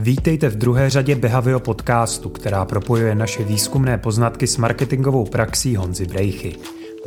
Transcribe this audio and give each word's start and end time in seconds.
Vítejte 0.00 0.48
v 0.48 0.56
druhé 0.56 0.90
řadě 0.90 1.14
Behavio 1.14 1.60
podcastu, 1.60 2.28
která 2.28 2.64
propojuje 2.64 3.14
naše 3.14 3.44
výzkumné 3.44 3.98
poznatky 3.98 4.46
s 4.46 4.56
marketingovou 4.56 5.24
praxí 5.24 5.76
Honzy 5.76 6.06
Brejchy. 6.06 6.56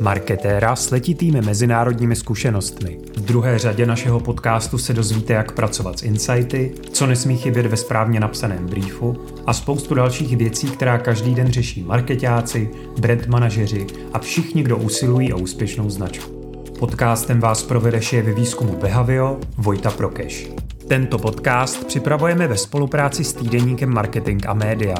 Marketéra 0.00 0.76
s 0.76 0.90
letitými 0.90 1.40
mezinárodními 1.40 2.16
zkušenostmi. 2.16 2.98
V 3.16 3.20
druhé 3.20 3.58
řadě 3.58 3.86
našeho 3.86 4.20
podcastu 4.20 4.78
se 4.78 4.92
dozvíte, 4.92 5.32
jak 5.32 5.52
pracovat 5.52 5.98
s 5.98 6.02
insighty, 6.02 6.72
co 6.92 7.06
nesmí 7.06 7.36
chybět 7.36 7.66
ve 7.66 7.76
správně 7.76 8.20
napsaném 8.20 8.66
briefu 8.66 9.16
a 9.46 9.52
spoustu 9.52 9.94
dalších 9.94 10.36
věcí, 10.36 10.66
která 10.66 10.98
každý 10.98 11.34
den 11.34 11.52
řeší 11.52 11.82
marketáci, 11.82 12.70
brand 13.00 13.26
manažeři 13.26 13.86
a 14.12 14.18
všichni, 14.18 14.62
kdo 14.62 14.76
usilují 14.76 15.32
o 15.32 15.38
úspěšnou 15.38 15.90
značku. 15.90 16.32
Podcastem 16.78 17.40
vás 17.40 17.62
provede 17.62 18.02
šéf 18.02 18.26
výzkumu 18.26 18.76
Behavio 18.76 19.38
Vojta 19.56 19.90
Prokeš. 19.90 20.61
Tento 20.92 21.18
podcast 21.18 21.86
připravujeme 21.86 22.48
ve 22.48 22.56
spolupráci 22.56 23.24
s 23.24 23.32
týdeníkem 23.32 23.94
Marketing 23.94 24.46
a 24.46 24.54
Média. 24.54 24.94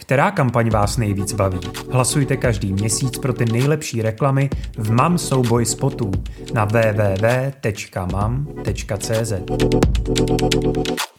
Která 0.00 0.30
kampaň 0.30 0.70
vás 0.70 0.96
nejvíc 0.96 1.32
baví? 1.32 1.58
Hlasujte 1.90 2.36
každý 2.36 2.72
měsíc 2.72 3.18
pro 3.18 3.32
ty 3.32 3.44
nejlepší 3.44 4.02
reklamy 4.02 4.50
v 4.78 4.92
MAM 4.92 5.18
souboj 5.18 5.66
spotů 5.66 6.10
na 6.54 6.64
www.mam.cz. 6.64 7.72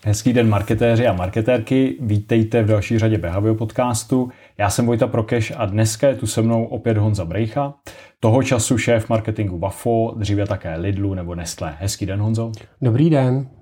Hezký 0.03 0.33
den 0.33 0.49
marketéři 0.49 1.08
a 1.08 1.13
marketérky, 1.13 1.97
vítejte 2.02 2.63
v 2.63 2.67
další 2.67 2.99
řadě 2.99 3.17
Behavio 3.17 3.55
podcastu. 3.55 4.30
Já 4.58 4.69
jsem 4.69 4.85
Vojta 4.85 5.08
Prokeš 5.08 5.53
a 5.58 5.66
dneska 5.66 6.08
je 6.08 6.16
tu 6.16 6.27
se 6.27 6.41
mnou 6.41 6.66
opět 6.66 6.97
Honza 6.97 7.25
Brejcha, 7.25 7.73
toho 8.19 8.44
času 8.44 8.77
šéf 8.77 9.09
marketingu 9.09 9.59
Wafo, 9.59 10.13
dříve 10.17 10.45
také 10.45 10.75
Lidlu 10.75 11.13
nebo 11.13 11.35
Nestlé. 11.35 11.75
Hezký 11.80 12.05
den 12.05 12.19
Honzo. 12.22 12.52
Dobrý 12.81 13.09
den. 13.09 13.60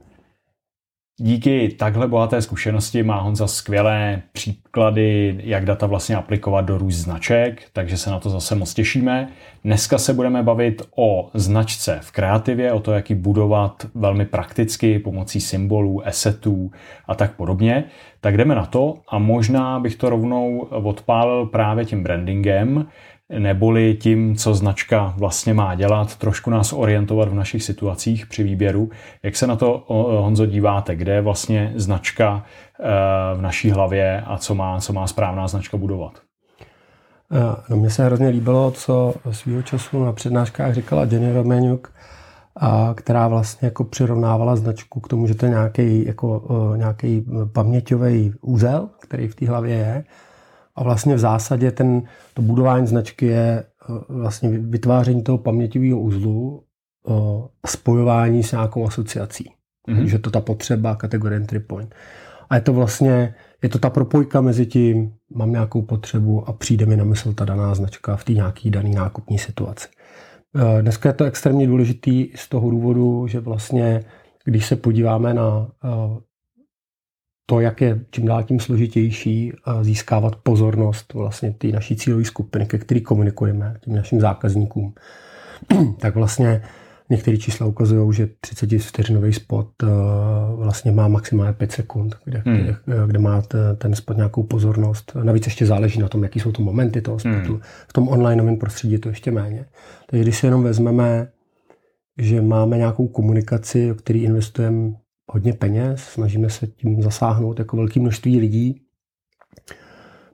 Díky 1.21 1.69
takhle 1.69 2.07
bohaté 2.07 2.41
zkušenosti 2.41 3.03
má 3.03 3.21
Honza 3.21 3.47
skvělé 3.47 4.21
příklady, 4.31 5.39
jak 5.43 5.65
data 5.65 5.85
vlastně 5.85 6.15
aplikovat 6.15 6.61
do 6.61 6.77
růst 6.77 6.95
značek, 6.95 7.63
takže 7.73 7.97
se 7.97 8.09
na 8.09 8.19
to 8.19 8.29
zase 8.29 8.55
moc 8.55 8.73
těšíme. 8.73 9.29
Dneska 9.63 9.97
se 9.97 10.13
budeme 10.13 10.43
bavit 10.43 10.81
o 10.95 11.29
značce 11.33 11.99
v 12.01 12.11
kreativě, 12.11 12.73
o 12.73 12.79
to, 12.79 12.91
jak 12.91 13.09
ji 13.09 13.15
budovat 13.15 13.85
velmi 13.95 14.25
prakticky 14.25 14.99
pomocí 14.99 15.41
symbolů, 15.41 16.01
esetů 16.01 16.71
a 17.07 17.15
tak 17.15 17.35
podobně. 17.35 17.83
Tak 18.21 18.37
jdeme 18.37 18.55
na 18.55 18.65
to 18.65 18.95
a 19.09 19.19
možná 19.19 19.79
bych 19.79 19.95
to 19.95 20.09
rovnou 20.09 20.59
odpálil 20.59 21.45
právě 21.45 21.85
tím 21.85 22.03
brandingem, 22.03 22.85
neboli 23.37 23.97
tím, 23.99 24.35
co 24.35 24.53
značka 24.53 25.13
vlastně 25.17 25.53
má 25.53 25.75
dělat, 25.75 26.15
trošku 26.15 26.49
nás 26.49 26.73
orientovat 26.73 27.29
v 27.29 27.33
našich 27.33 27.63
situacích 27.63 28.27
při 28.27 28.43
výběru. 28.43 28.89
Jak 29.23 29.35
se 29.35 29.47
na 29.47 29.55
to, 29.55 29.83
Honzo, 30.21 30.45
díváte? 30.45 30.95
Kde 30.95 31.13
je 31.13 31.21
vlastně 31.21 31.73
značka 31.75 32.43
eh, 32.79 32.83
v 33.35 33.41
naší 33.41 33.71
hlavě 33.71 34.21
a 34.21 34.37
co 34.37 34.55
má, 34.55 34.79
co 34.79 34.93
má 34.93 35.07
správná 35.07 35.47
značka 35.47 35.77
budovat? 35.77 36.13
Eh, 37.31 37.55
no, 37.69 37.77
mně 37.77 37.89
se 37.89 38.05
hrozně 38.05 38.27
líbilo, 38.27 38.71
co 38.71 39.13
svýho 39.31 39.61
času 39.61 40.05
na 40.05 40.13
přednáškách 40.13 40.73
říkala 40.73 41.03
Jenny 41.03 41.33
Romaniuk, 41.33 41.93
a 42.61 42.93
která 42.97 43.27
vlastně 43.27 43.65
jako 43.65 43.83
přirovnávala 43.83 44.55
značku 44.55 44.99
k 44.99 45.07
tomu, 45.07 45.27
že 45.27 45.35
to 45.35 45.45
je 45.45 45.49
nějaký, 45.49 46.05
jako, 46.05 46.43
eh, 46.73 46.77
nějaký 46.77 47.25
paměťový 47.53 48.33
úzel, 48.41 48.89
který 48.99 49.27
v 49.27 49.35
té 49.35 49.47
hlavě 49.47 49.75
je 49.75 50.03
a 50.79 50.83
vlastně 50.83 51.15
v 51.15 51.19
zásadě 51.19 51.71
ten, 51.71 52.01
to 52.33 52.41
budování 52.41 52.87
značky 52.87 53.25
je 53.25 53.63
eh, 53.63 53.93
vlastně 54.09 54.49
vytváření 54.49 55.23
toho 55.23 55.37
paměťového 55.37 55.99
uzlu 55.99 56.63
a 57.07 57.11
eh, 57.11 57.67
spojování 57.67 58.43
s 58.43 58.51
nějakou 58.51 58.87
asociací. 58.87 59.51
Mm-hmm. 59.89 60.03
Že 60.03 60.19
to 60.19 60.31
ta 60.31 60.41
potřeba 60.41 60.95
kategorie 60.95 61.39
entry 61.39 61.59
point. 61.59 61.95
A 62.49 62.55
je 62.55 62.61
to 62.61 62.73
vlastně, 62.73 63.35
je 63.63 63.69
to 63.69 63.79
ta 63.79 63.89
propojka 63.89 64.41
mezi 64.41 64.65
tím, 64.65 65.13
mám 65.35 65.51
nějakou 65.51 65.81
potřebu 65.81 66.49
a 66.49 66.53
přijde 66.53 66.85
mi 66.85 66.97
na 66.97 67.03
mysl 67.03 67.33
ta 67.33 67.45
daná 67.45 67.75
značka 67.75 68.15
v 68.15 68.23
té 68.23 68.33
nějaký 68.33 68.69
daný 68.69 68.95
nákupní 68.95 69.37
situaci. 69.37 69.87
Eh, 70.55 70.81
dneska 70.81 71.09
je 71.09 71.13
to 71.13 71.25
extrémně 71.25 71.67
důležitý 71.67 72.29
z 72.35 72.49
toho 72.49 72.69
důvodu, 72.69 73.27
že 73.27 73.39
vlastně, 73.39 74.03
když 74.45 74.65
se 74.65 74.75
podíváme 74.75 75.33
na 75.33 75.67
to, 77.49 77.59
jak 77.59 77.81
je 77.81 77.99
čím 78.11 78.25
dál 78.25 78.43
tím 78.43 78.59
složitější 78.59 79.53
získávat 79.81 80.35
pozornost 80.35 81.13
vlastně 81.13 81.51
té 81.57 81.67
naší 81.67 81.95
cílové 81.95 82.25
skupiny, 82.25 82.65
ke 82.65 82.77
který 82.77 83.01
komunikujeme, 83.01 83.75
těm 83.81 83.95
našim 83.95 84.21
zákazníkům, 84.21 84.93
tak 85.99 86.15
vlastně 86.15 86.61
některé 87.09 87.37
čísla 87.37 87.67
ukazují, 87.67 88.13
že 88.13 88.29
30 88.41 88.81
vteřinový 88.81 89.33
spot 89.33 89.83
uh, 89.83 89.89
vlastně 90.55 90.91
má 90.91 91.07
maximálně 91.07 91.53
5 91.53 91.71
sekund, 91.71 92.15
kde, 92.25 92.43
hmm. 92.45 92.57
kde, 92.57 92.75
kde 93.07 93.19
má 93.19 93.41
ten 93.77 93.95
spot 93.95 94.17
nějakou 94.17 94.43
pozornost. 94.43 95.11
Navíc 95.23 95.45
ještě 95.45 95.65
záleží 95.65 95.99
na 95.99 96.07
tom, 96.07 96.23
jaký 96.23 96.39
jsou 96.39 96.51
to 96.51 96.61
momenty 96.61 97.01
toho 97.01 97.19
spotu. 97.19 97.51
Hmm. 97.51 97.61
V 97.87 97.93
tom 97.93 98.07
onlineovém 98.07 98.57
prostředí 98.57 98.93
je 98.93 98.99
to 98.99 99.09
ještě 99.09 99.31
méně. 99.31 99.65
Takže 100.09 100.23
když 100.23 100.37
si 100.37 100.45
jenom 100.45 100.63
vezmeme, 100.63 101.27
že 102.17 102.41
máme 102.41 102.77
nějakou 102.77 103.07
komunikaci, 103.07 103.91
o 103.91 103.95
který 103.95 104.23
investujeme 104.23 104.91
hodně 105.31 105.53
peněz, 105.53 106.03
snažíme 106.03 106.49
se 106.49 106.67
tím 106.67 107.01
zasáhnout 107.01 107.59
jako 107.59 107.77
velké 107.77 107.99
množství 107.99 108.39
lidí. 108.39 108.81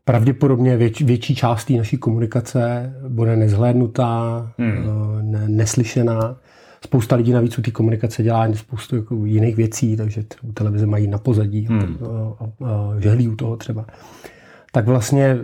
Pravděpodobně 0.06 0.78
věč, 0.78 1.02
větší 1.02 1.36
část 1.36 1.66
té 1.66 1.74
naší 1.74 1.98
komunikace 1.98 2.94
bude 3.08 3.36
nezhlédnutá, 3.36 4.52
hmm. 4.58 4.72
Eh, 4.72 5.24
ne, 5.24 5.50
neslyšená. 5.50 6.38
Spousta 6.84 7.16
lidí 7.16 7.32
navíc 7.32 7.58
u 7.58 7.62
té 7.62 7.72
komunikace 7.72 8.24
dělá 8.24 8.54
spoustu 8.54 8.96
jako 8.96 9.26
jiných 9.26 9.56
věcí, 9.56 9.98
takže 9.98 10.24
u 10.44 10.52
televize 10.52 10.86
mají 10.86 11.08
na 11.08 11.18
pozadí 11.18 11.66
hmm. 11.66 11.98
a, 12.04 12.44
a, 12.44 12.70
a 12.70 13.00
žehlí 13.00 13.28
u 13.28 13.36
toho 13.36 13.58
třeba. 13.58 13.86
Tak 14.72 14.86
vlastně 14.86 15.38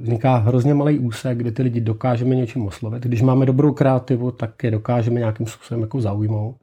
vzniká 0.00 0.36
hrozně 0.36 0.74
malý 0.74 0.98
úsek, 0.98 1.38
kde 1.38 1.52
ty 1.52 1.62
lidi 1.62 1.80
dokážeme 1.80 2.34
něčím 2.34 2.66
oslovit. 2.66 3.02
Když 3.02 3.22
máme 3.22 3.46
dobrou 3.46 3.72
kreativu, 3.72 4.30
tak 4.30 4.64
je 4.64 4.70
dokážeme 4.70 5.20
nějakým 5.20 5.46
způsobem 5.46 5.80
jako 5.80 6.00
zaujmout. 6.00 6.56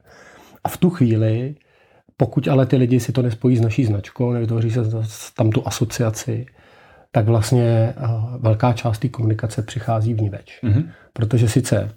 A 0.63 0.69
v 0.69 0.77
tu 0.77 0.89
chvíli 0.89 1.55
pokud 2.17 2.47
ale 2.47 2.65
ty 2.65 2.75
lidi 2.75 2.99
si 2.99 3.11
to 3.11 3.21
nespojí 3.21 3.57
s 3.57 3.61
naší 3.61 3.85
značkou, 3.85 4.33
nevytvoří 4.33 4.71
se 4.71 4.81
tam 5.35 5.49
tu 5.49 5.67
asociaci, 5.67 6.45
tak 7.11 7.25
vlastně 7.25 7.93
eh, 7.97 8.07
velká 8.39 8.73
část 8.73 8.99
té 8.99 9.09
komunikace 9.09 9.61
přichází 9.61 10.13
v 10.13 10.21
ní 10.21 10.29
več. 10.29 10.59
Mm-hmm. 10.63 10.89
Protože 11.13 11.49
sice 11.49 11.89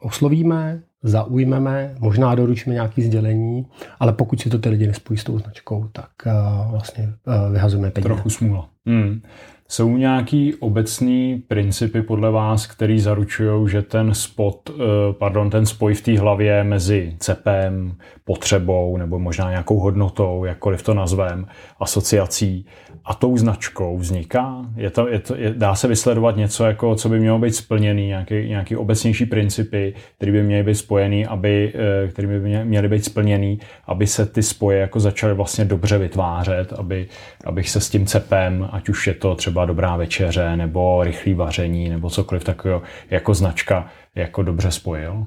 oslovíme, 0.00 0.82
zaujmeme, 1.02 1.94
možná 1.98 2.34
doručíme 2.34 2.74
nějaké 2.74 3.02
sdělení, 3.02 3.66
ale 4.00 4.12
pokud 4.12 4.40
si 4.40 4.50
to 4.50 4.58
ty 4.58 4.68
lidi 4.68 4.86
nespojí 4.86 5.18
s 5.18 5.24
tou 5.24 5.38
značkou, 5.38 5.88
tak 5.92 6.10
uh, 6.26 6.70
vlastně 6.70 7.12
uh, 7.26 7.52
vyhazujeme 7.52 7.90
peníze. 7.90 8.08
Trochu 8.08 8.30
smůla. 8.30 8.68
Hmm. 8.86 9.22
Jsou 9.72 9.96
nějaký 9.96 10.54
obecný 10.54 11.42
principy 11.48 12.02
podle 12.02 12.30
vás, 12.30 12.66
který 12.66 13.00
zaručují, 13.00 13.68
že 13.68 13.82
ten 13.82 14.14
spot, 14.14 14.70
eh, 14.70 14.72
pardon, 15.12 15.50
ten 15.50 15.66
spoj 15.66 15.94
v 15.94 16.00
té 16.00 16.18
hlavě 16.18 16.64
mezi 16.64 17.16
cepem, 17.18 17.96
potřebou 18.24 18.96
nebo 18.96 19.18
možná 19.18 19.50
nějakou 19.50 19.78
hodnotou, 19.78 20.44
jakkoliv 20.44 20.82
to 20.82 20.94
nazvem, 20.94 21.46
asociací 21.80 22.66
a 23.04 23.14
tou 23.14 23.36
značkou 23.36 23.98
vzniká? 23.98 24.66
Je 24.76 24.90
to, 24.90 25.08
je 25.08 25.18
to, 25.18 25.36
je, 25.36 25.54
dá 25.54 25.74
se 25.74 25.88
vysledovat 25.88 26.36
něco, 26.36 26.64
jako, 26.64 26.94
co 26.94 27.08
by 27.08 27.20
mělo 27.20 27.38
být 27.38 27.54
splněný, 27.54 28.06
nějaký, 28.06 28.48
nějaký 28.48 28.76
obecnější 28.76 29.26
principy, 29.26 29.94
které 30.16 30.32
by 30.32 30.42
měly 30.42 30.62
být 30.62 30.74
spojený, 30.74 31.26
aby, 31.26 31.72
eh, 31.74 32.08
které 32.08 32.28
by 32.28 32.64
měly 32.64 32.88
být 32.88 33.04
splněný, 33.04 33.60
aby 33.86 34.06
se 34.06 34.26
ty 34.26 34.42
spoje 34.42 34.78
jako 34.78 35.00
začaly 35.00 35.34
vlastně 35.34 35.64
dobře 35.64 35.98
vytvářet, 35.98 36.72
aby, 36.72 37.08
abych 37.44 37.70
se 37.70 37.80
s 37.80 37.90
tím 37.90 38.06
cepem, 38.06 38.68
ať 38.72 38.88
už 38.88 39.06
je 39.06 39.14
to 39.14 39.34
třeba 39.34 39.64
dobrá 39.64 39.96
večeře, 39.96 40.56
nebo 40.56 41.04
rychlý 41.04 41.34
vaření, 41.34 41.88
nebo 41.88 42.10
cokoliv 42.10 42.44
takového, 42.44 42.82
jako 43.10 43.34
značka, 43.34 43.86
jako 44.14 44.42
dobře 44.42 44.70
spojil? 44.70 45.26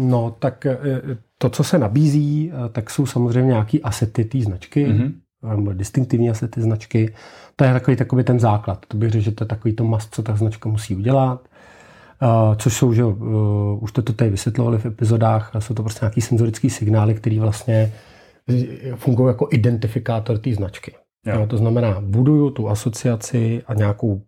No, 0.00 0.36
tak 0.38 0.66
eh, 0.66 0.78
to, 1.38 1.50
co 1.50 1.64
se 1.64 1.78
nabízí, 1.78 2.52
eh, 2.52 2.68
tak 2.68 2.90
jsou 2.90 3.06
samozřejmě 3.06 3.48
nějaký 3.48 3.82
asety 3.82 4.24
té 4.24 4.40
značky, 4.40 4.86
mm-hmm 4.86 5.12
nebo 5.54 5.72
distinktivní 5.72 6.30
asety 6.30 6.62
značky. 6.62 7.14
To 7.56 7.64
je 7.64 7.72
takový, 7.72 7.96
takový 7.96 8.24
ten 8.24 8.40
základ. 8.40 8.86
To 8.88 8.96
bych 8.96 9.10
řekl, 9.10 9.24
že 9.24 9.32
to 9.32 9.44
je 9.44 9.48
takový 9.48 9.74
to 9.74 9.84
must, 9.84 10.14
co 10.14 10.22
ta 10.22 10.36
značka 10.36 10.68
musí 10.68 10.96
udělat. 10.96 11.48
Uh, 12.22 12.54
což 12.54 12.76
jsou, 12.76 12.92
že 12.92 13.04
uh, 13.04 13.82
už 13.82 13.92
to 13.92 14.02
tady 14.02 14.30
vysvětlovali 14.30 14.78
v 14.78 14.86
epizodách, 14.86 15.52
jsou 15.58 15.74
to 15.74 15.82
prostě 15.82 16.04
nějaký 16.04 16.20
senzorický 16.20 16.70
signály, 16.70 17.14
které 17.14 17.40
vlastně 17.40 17.92
fungují 18.94 19.28
jako 19.28 19.48
identifikátor 19.50 20.38
té 20.38 20.54
značky. 20.54 20.94
Jo. 21.26 21.46
To 21.46 21.56
znamená, 21.56 22.00
buduju 22.00 22.50
tu 22.50 22.68
asociaci 22.68 23.62
a 23.66 23.74
nějakou, 23.74 24.22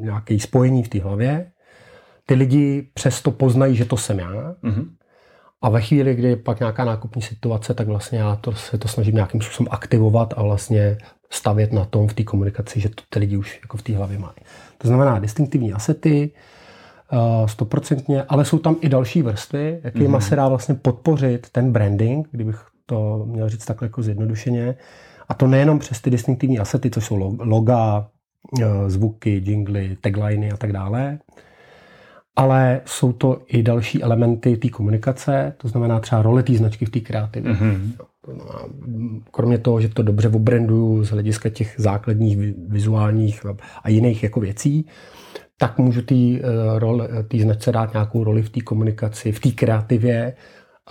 nějaký 0.00 0.40
spojení 0.40 0.82
v 0.82 0.88
té 0.88 1.00
hlavě. 1.00 1.50
Ty 2.26 2.34
lidi 2.34 2.88
přesto 2.94 3.30
poznají, 3.30 3.76
že 3.76 3.84
to 3.84 3.96
jsem 3.96 4.18
já. 4.18 4.54
Mm-hmm. 4.64 4.86
A 5.62 5.68
ve 5.68 5.80
chvíli, 5.80 6.14
kdy 6.14 6.28
je 6.28 6.36
pak 6.36 6.60
nějaká 6.60 6.84
nákupní 6.84 7.22
situace, 7.22 7.74
tak 7.74 7.86
vlastně 7.86 8.18
já 8.18 8.36
to, 8.36 8.52
se 8.52 8.78
to 8.78 8.88
snažím 8.88 9.14
nějakým 9.14 9.40
způsobem 9.40 9.68
aktivovat 9.70 10.34
a 10.36 10.42
vlastně 10.42 10.98
stavět 11.30 11.72
na 11.72 11.84
tom 11.84 12.08
v 12.08 12.14
té 12.14 12.24
komunikaci, 12.24 12.80
že 12.80 12.88
to 12.88 13.02
ty 13.10 13.18
lidi 13.18 13.36
už 13.36 13.58
jako 13.62 13.76
v 13.76 13.82
té 13.82 13.96
hlavě 13.96 14.18
mají. 14.18 14.34
To 14.78 14.88
znamená 14.88 15.18
distinktivní 15.18 15.72
asety, 15.72 16.30
eh, 17.12 17.48
stoprocentně, 17.48 18.22
ale 18.22 18.44
jsou 18.44 18.58
tam 18.58 18.76
i 18.80 18.88
další 18.88 19.22
vrstvy, 19.22 19.80
jakýma 19.84 20.18
mm-hmm. 20.18 20.28
se 20.28 20.36
dá 20.36 20.48
vlastně 20.48 20.74
podpořit 20.74 21.50
ten 21.50 21.72
branding, 21.72 22.28
kdybych 22.30 22.66
to 22.86 23.24
měl 23.26 23.48
říct 23.48 23.64
takhle 23.64 23.86
jako 23.86 24.02
zjednodušeně. 24.02 24.74
A 25.28 25.34
to 25.34 25.46
nejenom 25.46 25.78
přes 25.78 26.00
ty 26.00 26.10
distinktivní 26.10 26.58
asety, 26.58 26.90
což 26.90 27.04
jsou 27.04 27.36
loga, 27.38 28.08
eh, 28.62 28.90
zvuky, 28.90 29.42
jingly, 29.44 29.96
tagliny 30.00 30.52
a 30.52 30.56
tak 30.56 30.72
dále, 30.72 31.18
ale 32.40 32.80
jsou 32.84 33.12
to 33.12 33.38
i 33.46 33.62
další 33.62 34.02
elementy 34.02 34.56
té 34.56 34.68
komunikace, 34.68 35.54
to 35.56 35.68
znamená 35.68 36.00
třeba 36.00 36.22
role 36.22 36.42
té 36.42 36.54
značky 36.54 36.84
v 36.84 36.90
té 36.90 37.00
kreativě. 37.00 37.52
Mm-hmm. 37.52 37.92
Kromě 39.30 39.58
toho, 39.58 39.80
že 39.80 39.88
to 39.88 40.02
dobře 40.02 40.28
obranduju 40.28 41.04
z 41.04 41.10
hlediska 41.10 41.48
těch 41.48 41.74
základních 41.78 42.38
vizuálních 42.68 43.46
a 43.82 43.90
jiných 43.90 44.22
jako 44.22 44.40
věcí, 44.40 44.86
tak 45.58 45.78
můžu 45.78 46.02
té 46.02 46.14
uh, 46.14 47.40
značce 47.40 47.72
dát 47.72 47.92
nějakou 47.92 48.24
roli 48.24 48.42
v 48.42 48.50
té 48.50 48.60
komunikaci, 48.60 49.32
v 49.32 49.40
té 49.40 49.50
kreativě, 49.50 50.34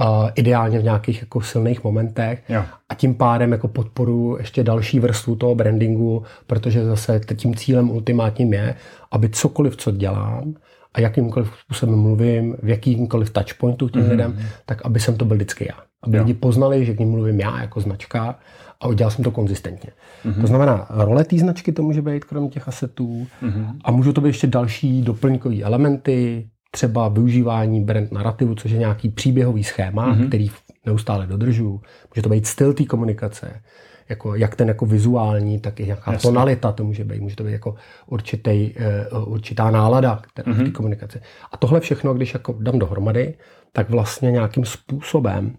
uh, 0.01 0.29
ideálně 0.35 0.79
v 0.79 0.83
nějakých 0.83 1.21
jako 1.21 1.41
silných 1.41 1.83
momentech 1.83 2.43
jo. 2.49 2.63
a 2.89 2.95
tím 2.95 3.15
pádem 3.15 3.51
jako 3.51 3.67
podporu 3.67 4.37
ještě 4.39 4.63
další 4.63 4.99
vrstvu 4.99 5.35
toho 5.35 5.55
brandingu, 5.55 6.23
protože 6.47 6.85
zase 6.85 7.21
tím 7.35 7.55
cílem 7.55 7.89
ultimátním 7.89 8.53
je, 8.53 8.75
aby 9.11 9.29
cokoliv, 9.29 9.77
co 9.77 9.91
dělám, 9.91 10.53
a 10.93 11.01
jakýmkoliv 11.01 11.51
způsobem 11.63 11.99
mluvím, 11.99 12.55
v 12.63 12.69
jakýmkoliv 12.69 13.29
touchpointu 13.29 13.89
tím 13.89 14.01
mm-hmm. 14.01 14.09
lidem, 14.09 14.39
tak 14.65 14.85
aby 14.85 14.99
jsem 14.99 15.17
to 15.17 15.25
byl 15.25 15.35
vždycky 15.35 15.67
já. 15.69 15.83
Aby 16.03 16.17
jo. 16.17 16.23
lidi 16.23 16.33
poznali, 16.33 16.85
že 16.85 16.93
k 16.93 16.99
ním 16.99 17.11
mluvím 17.11 17.39
já 17.39 17.61
jako 17.61 17.81
značka 17.81 18.39
a 18.81 18.87
udělal 18.87 19.11
jsem 19.11 19.23
to 19.23 19.31
konzistentně. 19.31 19.89
Mm-hmm. 20.25 20.41
To 20.41 20.47
znamená, 20.47 20.87
role 20.89 21.23
té 21.23 21.37
značky 21.37 21.71
to 21.71 21.81
může 21.81 22.01
být 22.01 22.25
kromě 22.25 22.49
těch 22.49 22.67
asetů 22.67 23.27
mm-hmm. 23.43 23.75
a 23.83 23.91
můžou 23.91 24.11
to 24.11 24.21
být 24.21 24.27
ještě 24.27 24.47
další 24.47 25.01
doplňkové 25.01 25.61
elementy, 25.61 26.49
třeba 26.71 27.07
využívání 27.07 27.83
brand 27.83 28.11
narrativu, 28.11 28.55
což 28.55 28.71
je 28.71 28.79
nějaký 28.79 29.09
příběhový 29.09 29.63
schéma, 29.63 30.15
mm-hmm. 30.15 30.27
který 30.27 30.51
neustále 30.85 31.27
dodržu. 31.27 31.81
Může 32.15 32.21
to 32.21 32.29
být 32.29 32.47
styl 32.47 32.73
té 32.73 32.85
komunikace, 32.85 33.61
jako, 34.09 34.35
jak 34.35 34.55
ten 34.55 34.67
jako 34.67 34.85
vizuální, 34.85 35.59
tak 35.59 35.79
i 35.79 35.85
nějaká 35.85 36.11
Jasně. 36.11 36.29
tonalita 36.29 36.71
to 36.71 36.83
může 36.83 37.03
být. 37.03 37.21
Může 37.21 37.35
to 37.35 37.43
být 37.43 37.51
jako 37.51 37.75
určitý, 38.07 38.73
uh, 39.13 39.33
určitá 39.33 39.71
nálada 39.71 40.21
která 40.33 40.51
mm-hmm. 40.51 40.63
mhm. 40.63 40.71
komunikaci. 40.71 41.21
A 41.51 41.57
tohle 41.57 41.79
všechno, 41.79 42.13
když 42.13 42.33
jako 42.33 42.55
dám 42.59 42.79
dohromady, 42.79 43.37
tak 43.71 43.89
vlastně 43.89 44.31
nějakým 44.31 44.65
způsobem 44.65 45.57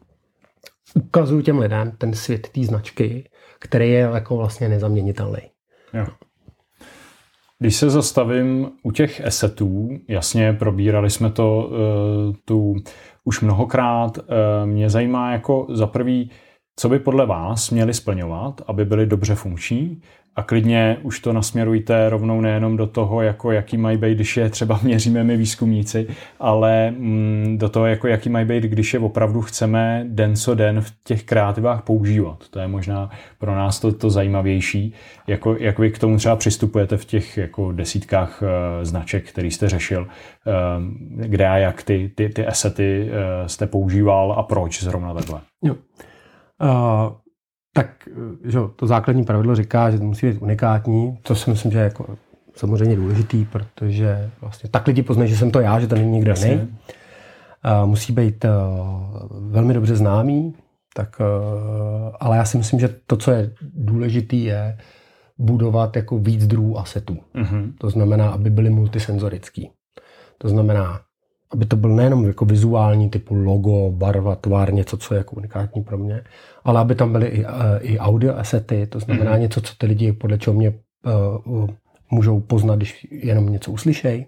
ukazuju 0.94 1.43
těm 1.43 1.58
lidem 1.58 1.93
ten 1.99 2.14
svět 2.14 2.49
té 2.49 2.64
značky, 2.64 3.31
který 3.58 3.91
je 3.91 4.08
jako 4.14 4.37
vlastně 4.37 4.69
nezaměnitelný. 4.69 5.41
Jo. 5.94 6.06
Když 7.58 7.76
se 7.76 7.91
zastavím 7.91 8.70
u 8.82 8.93
těch 8.93 9.20
esetů, 9.20 9.88
jasně, 10.08 10.52
probírali 10.52 11.11
jsme 11.11 11.31
to 11.31 11.70
uh, 11.70 12.35
tu 12.44 12.75
už 13.25 13.41
mnohokrát, 13.41 14.19
uh, 14.19 14.25
mě 14.64 14.91
zajímá 14.91 15.32
jako 15.32 15.67
za 15.70 15.87
prvý, 15.87 16.31
co 16.81 16.88
by 16.88 16.99
podle 16.99 17.27
vás 17.27 17.71
měli 17.71 17.94
splňovat, 17.94 18.62
aby 18.67 18.85
byli 18.85 19.06
dobře 19.06 19.35
funkční 19.35 20.03
a 20.37 20.43
klidně 20.43 20.97
už 21.03 21.21
to 21.21 21.32
nasměrujte 21.32 22.09
rovnou 22.09 22.41
nejenom 22.41 22.77
do 22.77 22.87
toho, 22.87 23.23
jako 23.23 23.53
jaký 23.53 23.77
mají 23.77 23.97
být, 23.97 24.15
když 24.15 24.37
je 24.37 24.50
třeba 24.50 24.81
měříme 24.82 25.25
my 25.25 25.37
výzkumníci, 25.37 26.06
ale 26.38 26.91
mm, 26.91 27.56
do 27.59 27.69
toho, 27.69 27.87
jako 27.87 28.06
jaký 28.09 28.29
mají 28.29 28.47
být, 28.47 28.65
když 28.65 28.94
je 28.94 29.00
opravdu 29.00 29.41
chceme 29.41 30.05
den 30.09 30.37
co 30.37 30.55
den 30.55 30.81
v 30.81 30.93
těch 31.05 31.25
kreativách 31.25 31.82
používat. 31.82 32.49
To 32.50 32.59
je 32.59 32.69
možná 32.69 33.11
pro 33.38 33.55
nás 33.55 33.81
to, 33.81 33.93
to 33.93 34.11
zajímavější. 34.11 34.94
Jako, 35.26 35.56
jak 35.59 35.79
vy 35.79 35.91
k 35.91 35.99
tomu 35.99 36.17
třeba 36.17 36.37
přistupujete 36.37 36.97
v 36.97 37.05
těch 37.05 37.37
jako 37.37 37.73
desítkách 37.73 38.43
uh, 38.43 38.49
značek, 38.85 39.29
který 39.29 39.50
jste 39.50 39.69
řešil, 39.69 40.03
uh, 40.03 40.06
kde 41.26 41.49
a 41.49 41.56
jak 41.56 41.83
ty, 41.83 42.12
ty, 42.15 42.29
ty 42.29 42.47
asety 42.47 43.11
uh, 43.11 43.47
jste 43.47 43.67
používal 43.67 44.33
a 44.33 44.43
proč 44.43 44.83
zrovna 44.83 45.15
takhle? 45.15 45.41
Jo. 45.65 45.75
Uh, 46.62 47.12
tak 47.75 48.09
že 48.45 48.59
to 48.77 48.87
základní 48.87 49.25
pravidlo 49.25 49.55
říká, 49.55 49.91
že 49.91 49.99
to 49.99 50.05
musí 50.05 50.27
být 50.27 50.43
unikátní, 50.43 51.19
to 51.23 51.35
si 51.35 51.51
myslím, 51.51 51.73
že 51.73 51.79
je 51.79 51.85
jako 51.85 52.17
samozřejmě 52.55 52.97
důležitý, 52.97 53.45
protože 53.45 54.31
vlastně 54.41 54.71
tak 54.71 54.87
lidi 54.87 55.03
poznají, 55.03 55.31
že 55.31 55.37
jsem 55.37 55.51
to 55.51 55.61
já, 55.61 55.81
že 55.81 55.87
to 55.87 55.95
není 55.95 56.11
nikdo 56.11 56.35
jiný. 56.39 56.55
Uh, 56.55 57.87
musí 57.87 58.12
být 58.12 58.45
uh, 58.45 58.51
velmi 59.51 59.75
dobře 59.75 59.97
známý, 59.97 60.55
tak, 60.95 61.21
ale 62.21 62.37
já 62.37 62.45
si 62.45 62.59
myslím, 62.59 62.81
že 62.81 62.95
to, 63.07 63.17
co 63.17 63.31
je 63.31 63.55
důležitý, 63.75 64.45
je 64.45 64.79
budovat 65.39 65.97
jako 65.97 66.19
víc 66.19 66.47
druhů 66.47 66.79
asetů. 66.79 67.19
Mm-hmm. 67.35 67.73
To 67.79 67.91
znamená, 67.91 68.31
aby 68.31 68.51
byly 68.51 68.71
multisenzorický. 68.71 69.71
To 70.39 70.49
znamená, 70.49 71.01
aby 71.52 71.67
to 71.67 71.76
byl 71.76 71.91
nejenom 71.91 72.26
jako 72.26 72.44
vizuální 72.44 73.11
typu 73.11 73.35
logo, 73.35 73.91
barva, 73.91 74.37
tvar, 74.37 74.75
něco, 74.75 74.97
co 74.97 75.14
je 75.14 75.25
komunikátní 75.25 75.82
pro 75.82 75.99
mě, 75.99 76.23
ale 76.64 76.81
aby 76.81 76.94
tam 76.94 77.12
byly 77.12 77.26
i, 77.26 77.44
uh, 77.44 77.50
i 77.81 77.99
audio 77.99 78.37
asety, 78.37 78.87
to 78.87 79.00
znamená 79.00 79.35
mm-hmm. 79.35 79.41
něco, 79.41 79.61
co 79.61 79.75
ty 79.79 79.87
lidi 79.87 80.12
podle 80.12 80.38
čeho 80.38 80.55
mě 80.55 80.73
uh, 81.50 81.69
můžou 82.11 82.41
poznat, 82.41 82.76
když 82.76 83.06
jenom 83.11 83.49
něco 83.49 83.73
uslyšejí. 83.73 84.26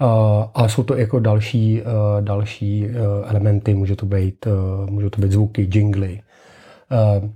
Uh, 0.00 0.08
ale 0.54 0.68
jsou 0.68 0.82
to 0.82 0.96
jako 0.96 1.20
další, 1.20 1.82
uh, 1.82 2.24
další 2.24 2.86
uh, 2.86 2.90
elementy, 3.30 3.74
může 3.74 3.96
to 3.96 4.06
být, 4.06 4.46
uh, 4.46 4.90
můžou 4.90 5.10
to 5.10 5.20
být 5.20 5.32
zvuky, 5.32 5.68
jingly. 5.74 6.20
Uh, 6.92 7.28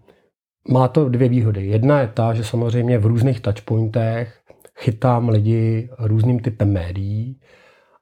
má 0.69 0.89
to 0.89 1.09
dvě 1.09 1.29
výhody. 1.29 1.67
Jedna 1.67 2.01
je 2.01 2.11
ta, 2.15 2.35
že 2.35 2.45
samozřejmě 2.45 2.99
v 2.99 3.07
různých 3.07 3.41
touchpointech 3.41 4.41
chytám 4.79 5.29
lidi 5.29 5.89
různým 5.99 6.41
typem 6.41 6.73
médií, 6.73 7.41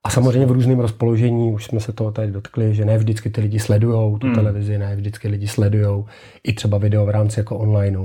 a 0.05 0.11
samozřejmě 0.11 0.47
v 0.47 0.51
různém 0.51 0.81
rozpoložení, 0.81 1.53
už 1.53 1.65
jsme 1.65 1.81
se 1.81 1.93
toho 1.93 2.12
tady 2.12 2.31
dotkli, 2.31 2.75
že 2.75 2.85
ne 2.85 2.99
vždycky 2.99 3.31
ty 3.31 3.41
lidi 3.41 3.59
sledují 3.59 4.19
tu 4.19 4.27
hmm. 4.27 4.35
televizi, 4.35 4.79
ne 4.79 4.97
vždycky 4.97 5.29
lidi 5.29 5.49
sledují 5.49 6.05
i 6.45 6.53
třeba 6.53 6.79
video 6.79 7.06
v 7.06 7.11
rámci 7.11 7.41
jako 7.41 7.59
online. 7.59 7.99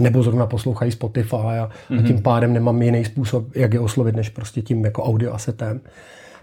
Nebo 0.00 0.22
zrovna 0.22 0.46
poslouchají 0.46 0.92
Spotify 0.92 1.36
a, 1.36 1.70
hmm. 1.88 1.98
a 1.98 2.02
tím 2.02 2.22
pádem 2.22 2.52
nemám 2.52 2.82
jiný 2.82 3.04
způsob, 3.04 3.56
jak 3.56 3.74
je 3.74 3.80
oslovit, 3.80 4.16
než 4.16 4.28
prostě 4.28 4.62
tím 4.62 4.84
jako 4.84 5.02
audio 5.02 5.32
asetem. 5.32 5.80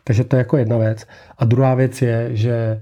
Takže 0.03 0.23
to 0.23 0.35
je 0.35 0.37
jako 0.37 0.57
jedna 0.57 0.77
věc. 0.77 1.07
A 1.37 1.45
druhá 1.45 1.75
věc 1.75 2.01
je, 2.01 2.29
že 2.31 2.81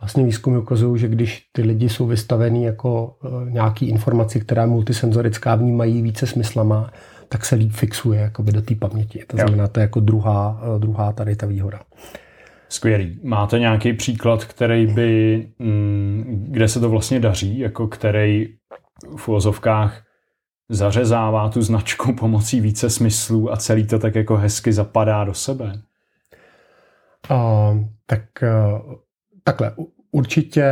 vlastně 0.00 0.24
výzkumy 0.24 0.58
ukazují, 0.58 1.00
že 1.00 1.08
když 1.08 1.46
ty 1.52 1.62
lidi 1.62 1.88
jsou 1.88 2.06
vystavení 2.06 2.64
jako 2.64 3.16
uh, 3.24 3.50
nějaký 3.50 3.88
informaci, 3.88 4.40
která 4.40 4.62
je 4.62 4.68
multisenzorická, 4.68 5.54
vnímají 5.54 6.02
více 6.02 6.26
smyslama, 6.26 6.90
tak 7.28 7.44
se 7.44 7.54
líp 7.54 7.72
fixuje 7.72 8.20
jakoby 8.20 8.52
do 8.52 8.62
té 8.62 8.74
paměti. 8.74 9.24
To 9.26 9.36
znamená, 9.36 9.68
to 9.68 9.80
je 9.80 9.82
jako 9.82 10.00
druhá, 10.00 10.60
druhá 10.78 11.12
tady 11.12 11.36
ta 11.36 11.46
výhoda. 11.46 11.80
Skvělý. 12.68 13.20
Máte 13.22 13.58
nějaký 13.58 13.92
příklad, 13.92 14.44
který 14.44 14.86
by, 14.86 15.48
mm, 15.58 16.46
kde 16.48 16.68
se 16.68 16.80
to 16.80 16.90
vlastně 16.90 17.20
daří, 17.20 17.58
jako 17.58 17.86
který 17.88 18.48
v 19.16 19.28
uvozovkách 19.28 20.02
zařezává 20.68 21.48
tu 21.48 21.62
značku 21.62 22.12
pomocí 22.20 22.60
více 22.60 22.90
smyslů 22.90 23.52
a 23.52 23.56
celý 23.56 23.86
to 23.86 23.98
tak 23.98 24.14
jako 24.14 24.36
hezky 24.36 24.72
zapadá 24.72 25.24
do 25.24 25.34
sebe? 25.34 25.72
Uh, 27.30 27.84
tak 28.06 28.22
uh, 28.42 28.94
takhle. 29.44 29.72
Určitě 30.10 30.66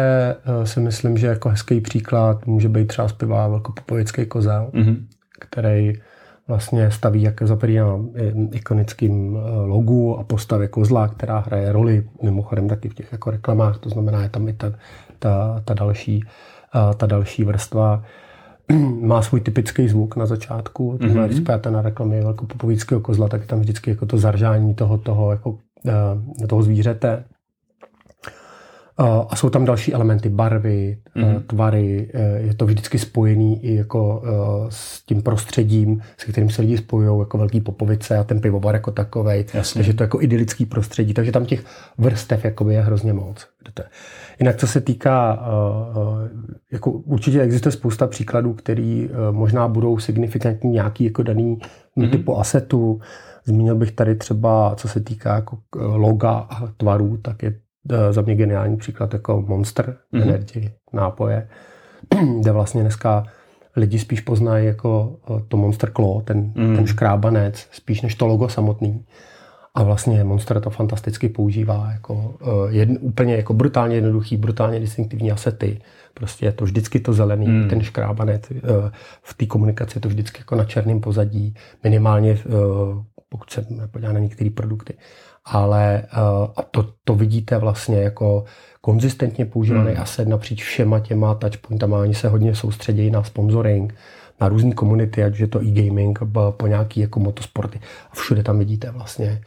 uh, 0.59 0.65
si 0.65 0.81
myslím, 0.81 1.19
že 1.19 1.27
jako 1.27 1.49
hezký 1.49 1.81
příklad 1.81 2.47
může 2.47 2.69
být 2.69 2.87
třeba 2.87 3.09
zpěvá 3.09 3.49
velkopopovický 3.49 4.27
kozel, 4.27 4.71
mm-hmm. 4.75 5.07
který 5.41 5.93
vlastně 6.49 6.91
staví 6.91 7.23
jak 7.23 7.43
za 7.43 7.57
na 7.57 8.01
ikonickým 8.53 9.37
eh, 9.37 9.51
logu 9.67 10.19
a 10.19 10.25
postavě 10.25 10.69
kozla, 10.69 11.09
která 11.09 11.39
hraje 11.39 11.73
roli 11.73 12.09
mimochodem 12.23 12.69
taky 12.69 12.89
v 12.89 12.95
těch 12.95 13.13
jako 13.13 13.31
reklamách, 13.31 13.79
to 13.79 13.91
znamená, 13.91 14.23
je 14.23 14.29
tam 14.29 14.49
i 14.49 14.53
ta, 14.53 14.73
ta, 15.19 15.63
ta, 15.65 15.75
další, 15.75 16.25
eh, 16.75 16.95
ta 16.95 17.07
další 17.07 17.45
vrstva. 17.45 18.03
Má 19.01 19.23
svůj 19.23 19.41
typický 19.41 19.89
zvuk 19.89 20.17
na 20.17 20.27
začátku, 20.27 20.99
to 21.01 21.07
znamená, 21.07 21.27
mm-hmm. 21.27 21.31
když 21.31 21.39
spáte 21.39 21.71
na 21.71 21.83
reklamě 21.83 22.21
velkopopovického 22.21 23.01
kozla, 23.01 23.29
tak 23.29 23.41
je 23.41 23.47
tam 23.47 23.61
vždycky 23.61 23.91
jako 23.91 24.07
to 24.07 24.19
zaržání 24.19 24.75
toho, 24.75 24.99
toho, 24.99 25.31
jako, 25.31 25.59
eh, 25.87 26.47
toho 26.47 26.63
zvířete. 26.63 27.25
A 28.99 29.37
jsou 29.37 29.51
tam 29.51 29.65
další 29.65 29.95
elementy, 29.95 30.29
barvy, 30.29 30.99
mm. 31.15 31.43
tvary, 31.47 32.11
e, 32.15 32.39
je 32.39 32.55
to 32.55 32.67
vždycky 32.67 32.99
spojený 32.99 33.65
i 33.65 33.75
jako 33.75 34.23
s 34.69 35.03
tím 35.07 35.23
prostředím, 35.23 36.01
se 36.19 36.33
kterým 36.33 36.51
se 36.51 36.63
lidi 36.63 36.79
spojují, 36.79 37.21
jako 37.21 37.39
velký 37.39 37.61
popovice 37.61 38.19
a 38.19 38.25
ten 38.25 38.41
pivovar 38.41 38.75
jako 38.75 38.91
takovej. 38.91 39.45
Jasně. 39.55 39.79
Takže 39.79 39.95
to 39.95 40.03
jako 40.03 40.23
idylický 40.23 40.67
prostředí, 40.67 41.15
takže 41.15 41.33
tam 41.33 41.47
těch 41.47 41.65
vrstev 41.99 42.45
jakoby 42.45 42.75
je 42.75 42.81
hrozně 42.81 43.13
moc. 43.13 43.47
Jinak 44.41 44.57
co 44.57 44.67
se 44.67 44.81
týká, 44.81 45.47
jako 46.73 46.91
určitě 46.91 47.43
existuje 47.43 47.73
spousta 47.73 48.07
příkladů, 48.07 48.53
který 48.53 49.11
možná 49.31 49.69
budou 49.69 49.99
signifikantní 49.99 50.71
nějaký 50.71 51.05
jako 51.05 51.23
daný 51.23 51.59
mm-hmm. 51.97 52.11
typu 52.11 52.39
asetu. 52.39 53.01
Zmínil 53.45 53.77
bych 53.77 53.93
tady 53.93 54.15
třeba, 54.15 54.75
co 54.77 54.89
se 54.89 55.01
týká 55.01 55.35
jako 55.35 55.59
loga 55.77 56.31
a 56.31 56.67
tvarů, 56.77 57.17
tak 57.17 57.43
je 57.43 57.51
Eh, 57.51 57.66
za 58.11 58.23
mě 58.23 58.35
geniální 58.35 58.77
příklad 58.77 59.13
jako 59.13 59.45
Monster 59.47 59.97
mm-hmm. 60.13 60.23
Energy 60.23 60.71
nápoje, 60.93 61.49
kde 62.41 62.53
vlastně 62.53 62.81
dneska 62.81 63.25
lidi 63.77 63.99
spíš 63.99 64.21
poznají 64.21 64.67
jako 64.67 65.17
eh, 65.31 65.43
to 65.49 65.57
Monster 65.57 65.93
Claw, 65.93 66.23
ten, 66.25 66.53
mm. 66.55 66.77
ten 66.77 66.87
škrábanec, 66.87 67.69
spíš 67.73 68.03
než 68.03 68.15
to 68.15 68.27
logo 68.27 68.49
samotný. 68.49 69.05
A 69.75 69.83
vlastně 69.83 70.25
Monster 70.25 70.61
to 70.61 70.71
fantasticky 70.71 71.29
používá 71.29 71.91
jako 71.93 72.15
uh, 72.15 72.75
jedn, 72.75 72.95
úplně 73.01 73.37
jako 73.37 73.55
brutálně 73.55 73.95
jednoduchý, 73.95 74.37
brutálně 74.37 74.81
distinktivní 74.81 75.33
asety. 75.33 75.81
Prostě 76.15 76.47
je 76.47 76.53
to 76.53 76.65
vždycky 76.65 77.01
to 77.01 77.13
zelený, 77.13 77.47
hmm. 77.47 77.69
ten 77.69 77.83
škrábanec. 77.83 78.43
V 79.23 79.35
té 79.35 79.47
komunikaci 79.47 79.97
je 79.97 80.01
to 80.01 80.09
vždycky 80.09 80.41
jako 80.41 80.55
na 80.55 80.65
černém 80.65 81.01
pozadí, 81.01 81.55
minimálně 81.85 82.39
pokud 83.29 83.51
se 83.51 83.67
podívá 83.91 84.13
na 84.13 84.19
některé 84.21 84.51
produkty. 84.51 84.95
Ale 85.47 86.03
uh, 86.13 86.51
a 86.57 86.63
to, 86.63 86.89
to 87.05 87.15
vidíte 87.15 87.59
vlastně 87.59 88.03
jako 88.03 88.45
konzistentně 88.81 89.45
používaný 89.45 89.93
hmm. 89.93 90.03
asset 90.03 90.29
napříč 90.29 90.65
všema 90.65 91.01
těma 91.01 91.35
touchpointama. 91.35 91.99
Oni 91.99 92.15
se 92.15 92.29
hodně 92.29 92.55
soustředějí 92.55 93.11
na 93.11 93.23
sponsoring, 93.23 93.95
na 94.41 94.49
různé 94.49 94.73
komunity, 94.73 95.25
ať 95.25 95.41
je 95.41 95.47
to 95.47 95.63
e-gaming, 95.63 96.19
po 96.51 96.67
nějaký 96.67 97.01
jako 97.01 97.21
motosporty. 97.21 97.81
A 98.11 98.15
všude 98.15 98.43
tam 98.43 98.59
vidíte 98.59 98.91
vlastně 98.91 99.41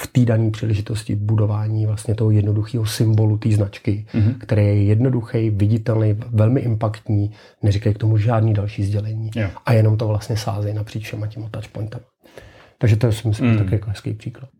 v 0.00 0.06
té 0.06 0.20
dané 0.20 0.50
příležitosti 0.50 1.14
budování 1.14 1.86
vlastně 1.86 2.14
toho 2.14 2.30
jednoduchého 2.30 2.86
symbolu 2.86 3.38
té 3.38 3.50
značky, 3.50 4.06
mm-hmm. 4.12 4.34
který 4.38 4.62
je 4.62 4.84
jednoduchý, 4.84 5.50
viditelný, 5.50 6.16
velmi 6.28 6.60
impaktní, 6.60 7.30
neříkají 7.62 7.94
k 7.94 7.98
tomu 7.98 8.16
žádný 8.16 8.54
další 8.54 8.84
sdělení 8.84 9.30
yeah. 9.36 9.52
a 9.66 9.72
jenom 9.72 9.96
to 9.96 10.08
vlastně 10.08 10.36
sázejí 10.36 10.74
napříč 10.74 11.04
všema 11.04 11.26
těma 11.26 11.48
touchpointama. 11.50 12.04
Takže 12.78 12.96
to 12.96 13.06
je 13.06 13.12
si 13.12 13.28
myslím 13.28 13.50
mm. 13.50 13.58
taky 13.58 13.74
jako 13.74 13.90
hezký 13.90 14.14
příklad. 14.14 14.50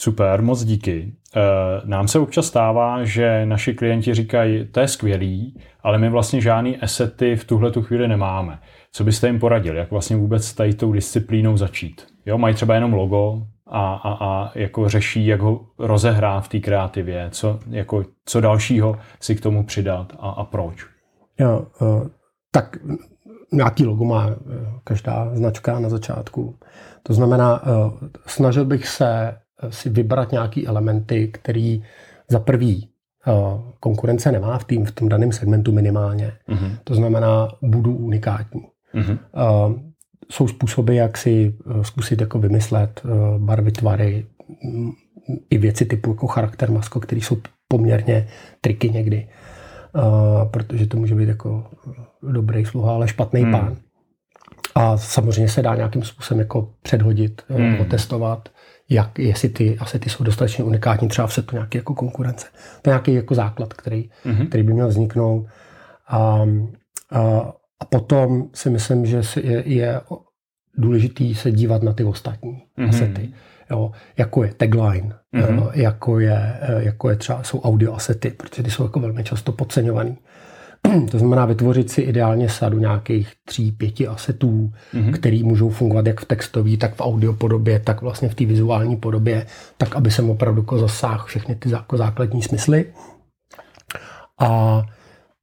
Super, 0.00 0.42
moc 0.42 0.64
díky. 0.64 1.12
Eh, 1.36 1.40
nám 1.84 2.08
se 2.08 2.18
občas 2.18 2.46
stává, 2.46 3.04
že 3.04 3.46
naši 3.46 3.74
klienti 3.74 4.14
říkají, 4.14 4.66
to 4.66 4.80
je 4.80 4.88
skvělý, 4.88 5.60
ale 5.82 5.98
my 5.98 6.08
vlastně 6.08 6.40
žádný 6.40 6.76
asety 6.76 7.36
v 7.36 7.44
tuhle 7.44 7.70
tu 7.70 7.82
chvíli 7.82 8.08
nemáme. 8.08 8.58
Co 8.92 9.04
byste 9.04 9.26
jim 9.26 9.40
poradili? 9.40 9.78
Jak 9.78 9.90
vlastně 9.90 10.16
vůbec 10.16 10.54
tady 10.54 10.74
tou 10.74 10.92
disciplínou 10.92 11.56
začít? 11.56 12.06
Jo, 12.26 12.38
mají 12.38 12.54
třeba 12.54 12.74
jenom 12.74 12.92
logo 12.92 13.42
a, 13.66 13.94
a, 13.94 14.24
a 14.24 14.52
jako 14.54 14.88
řeší, 14.88 15.26
jak 15.26 15.40
ho 15.40 15.66
rozehrát 15.78 16.44
v 16.44 16.48
té 16.48 16.60
kreativě, 16.60 17.28
co, 17.30 17.60
jako, 17.70 18.04
co 18.24 18.40
dalšího 18.40 18.98
si 19.20 19.34
k 19.34 19.40
tomu 19.40 19.64
přidat 19.64 20.12
a, 20.20 20.30
a 20.30 20.44
proč? 20.44 20.86
Jo, 21.40 21.66
eh, 21.82 22.08
tak 22.50 22.76
nějaký 23.52 23.86
logo 23.86 24.04
má 24.04 24.28
eh, 24.30 24.36
každá 24.84 25.30
značka 25.32 25.78
na 25.78 25.88
začátku. 25.88 26.58
To 27.02 27.14
znamená, 27.14 27.62
snažil 28.26 28.64
bych 28.64 28.88
se 28.88 29.36
si 29.70 29.90
vybrat 29.90 30.32
nějaký 30.32 30.66
elementy, 30.66 31.28
který 31.28 31.82
za 32.28 32.38
prvý 32.38 32.88
eh, 33.26 33.32
konkurence 33.80 34.32
nemá 34.32 34.58
v, 34.58 34.64
tým, 34.64 34.84
v 34.84 34.90
tom 34.90 35.08
daném 35.08 35.32
segmentu 35.32 35.72
minimálně. 35.72 36.32
Mm-hmm. 36.48 36.78
To 36.84 36.94
znamená, 36.94 37.48
budu 37.62 37.96
unikátní. 37.96 38.62
Mm-hmm. 38.94 39.18
Jsou 40.30 40.48
způsoby, 40.48 40.96
jak 40.96 41.18
si 41.18 41.54
eh, 41.80 41.84
zkusit 41.84 42.20
jako 42.20 42.38
vymyslet 42.38 43.02
barvy, 43.38 43.72
tvary, 43.72 44.26
mm, 44.64 44.90
i 45.50 45.58
věci 45.58 45.84
typu 45.84 46.10
jako 46.10 46.26
charakter 46.26 46.70
masko, 46.70 47.00
které 47.00 47.20
jsou 47.20 47.36
poměrně 47.68 48.26
triky 48.60 48.90
někdy. 48.90 49.28
protože 50.50 50.86
to 50.86 50.96
může 50.96 51.14
být 51.14 51.28
jako 51.28 51.70
dobrý 52.22 52.64
sluha, 52.64 52.94
ale 52.94 53.08
špatný 53.08 53.44
mm. 53.44 53.52
pán. 53.52 53.76
A 54.74 54.96
samozřejmě 54.96 55.48
se 55.48 55.62
dá 55.62 55.74
nějakým 55.74 56.02
způsobem 56.02 56.40
jako 56.40 56.72
předhodit, 56.82 57.42
mm. 57.48 57.80
otestovat 57.80 58.48
jak, 58.88 59.18
jestli 59.18 59.48
ty 59.48 59.78
asety 59.78 60.10
jsou 60.10 60.24
dostatečně 60.24 60.64
unikátní 60.64 61.08
třeba 61.08 61.26
v 61.26 61.32
setu 61.32 61.56
nějaké 61.56 61.78
jako 61.78 61.94
konkurence. 61.94 62.46
To 62.82 62.90
je 62.90 62.92
nějaký 62.92 63.14
jako 63.14 63.34
základ, 63.34 63.74
který, 63.74 64.10
mm-hmm. 64.24 64.48
který 64.48 64.62
by 64.62 64.72
měl 64.72 64.88
vzniknout. 64.88 65.46
A, 66.08 66.46
a, 67.10 67.52
a 67.80 67.84
potom 67.84 68.44
si 68.54 68.70
myslím, 68.70 69.06
že 69.06 69.20
je, 69.42 69.62
je 69.66 70.00
důležitý 70.78 71.34
se 71.34 71.52
dívat 71.52 71.82
na 71.82 71.92
ty 71.92 72.04
ostatní 72.04 72.62
mm-hmm. 72.78 72.88
asety. 72.88 73.32
Jo, 73.70 73.92
jako 74.16 74.44
je 74.44 74.54
tagline, 74.54 75.14
mm-hmm. 75.34 75.56
jo, 75.56 75.70
jako, 75.74 76.20
je, 76.20 76.60
jako 76.78 77.10
je 77.10 77.16
třeba 77.16 77.42
jsou 77.42 77.60
audio 77.60 77.94
asety, 77.94 78.30
protože 78.30 78.62
ty 78.62 78.70
jsou 78.70 78.82
jako 78.82 79.00
velmi 79.00 79.24
často 79.24 79.52
podceňovaný. 79.52 80.18
To 81.10 81.18
znamená 81.18 81.46
vytvořit 81.46 81.90
si 81.90 82.00
ideálně 82.02 82.48
sadu 82.48 82.78
nějakých 82.78 83.32
tří, 83.44 83.72
pěti 83.72 84.06
asetů, 84.06 84.72
mm-hmm. 84.94 85.12
který 85.12 85.42
můžou 85.42 85.68
fungovat 85.68 86.06
jak 86.06 86.20
v 86.20 86.24
textové, 86.24 86.76
tak 86.76 86.94
v 86.94 87.00
audio 87.00 87.32
podobě, 87.32 87.80
tak 87.80 88.02
vlastně 88.02 88.28
v 88.28 88.34
té 88.34 88.44
vizuální 88.44 88.96
podobě, 88.96 89.46
tak 89.76 89.96
aby 89.96 90.10
jsem 90.10 90.30
opravdu 90.30 90.60
jako 90.60 90.78
zasáhl 90.78 91.24
všechny 91.24 91.54
ty 91.54 91.70
jako 91.70 91.96
základní 91.96 92.42
smysly. 92.42 92.84
A 94.40 94.82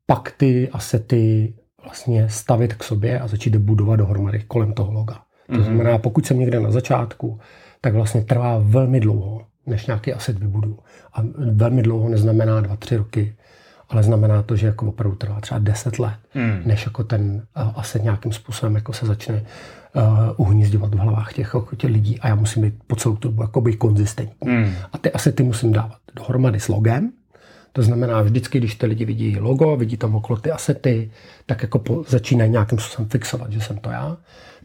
pak 0.05 0.31
ty 0.37 0.69
asety 0.69 1.53
vlastně 1.83 2.29
stavit 2.29 2.73
k 2.73 2.83
sobě 2.83 3.19
a 3.19 3.27
začít 3.27 3.55
budovat 3.55 3.95
dohromady 3.95 4.43
kolem 4.47 4.73
toho 4.73 4.91
loga. 4.91 5.19
To 5.47 5.53
mm-hmm. 5.53 5.63
znamená, 5.63 5.97
pokud 5.97 6.25
jsem 6.25 6.39
někde 6.39 6.59
na 6.59 6.71
začátku, 6.71 7.39
tak 7.81 7.93
vlastně 7.93 8.21
trvá 8.23 8.57
velmi 8.57 8.99
dlouho, 8.99 9.45
než 9.65 9.87
nějaký 9.87 10.13
aset 10.13 10.39
vybudu. 10.39 10.79
A 11.13 11.23
velmi 11.51 11.81
dlouho 11.81 12.09
neznamená 12.09 12.61
dva, 12.61 12.75
tři 12.75 12.97
roky 12.97 13.35
ale 13.93 14.03
znamená 14.03 14.43
to, 14.43 14.55
že 14.55 14.67
jako 14.67 14.87
opravdu 14.87 15.17
trvá 15.17 15.41
třeba 15.41 15.59
10 15.59 15.99
let, 15.99 16.17
hmm. 16.29 16.61
než 16.65 16.85
jako 16.85 17.03
ten 17.03 17.45
uh, 17.57 17.71
asi 17.75 17.99
nějakým 18.01 18.31
způsobem 18.31 18.75
jako 18.75 18.93
se 18.93 19.05
začne 19.05 19.43
uh, 19.95 20.01
uhnízdovat 20.47 20.95
v 20.95 20.97
hlavách 20.97 21.33
těch, 21.33 21.51
jako 21.53 21.75
těch 21.75 21.91
lidí 21.91 22.19
a 22.19 22.27
já 22.27 22.35
musím 22.35 22.61
být 22.61 22.73
po 22.87 22.95
celou 22.95 23.15
tu 23.15 23.27
dobu 23.27 23.41
jako 23.41 23.61
být 23.61 23.75
konzistentní. 23.75 24.51
Hmm. 24.51 24.73
A 24.93 24.97
ty 24.97 25.11
asety 25.11 25.43
musím 25.43 25.71
dávat 25.71 25.97
dohromady 26.15 26.59
s 26.59 26.67
logem, 26.67 27.11
to 27.73 27.83
znamená, 27.83 28.21
vždycky, 28.21 28.57
když 28.57 28.75
ty 28.75 28.85
lidi 28.85 29.05
vidí 29.05 29.39
logo, 29.39 29.77
vidí 29.77 29.97
tam 29.97 30.15
okolo 30.15 30.39
ty 30.39 30.51
asety, 30.51 31.11
tak 31.45 31.61
jako 31.61 31.79
po, 31.79 32.03
začínají 32.07 32.51
nějakým 32.51 32.79
způsobem 32.79 33.09
fixovat, 33.09 33.51
že 33.51 33.61
jsem 33.61 33.77
to 33.77 33.89
já. 33.89 34.17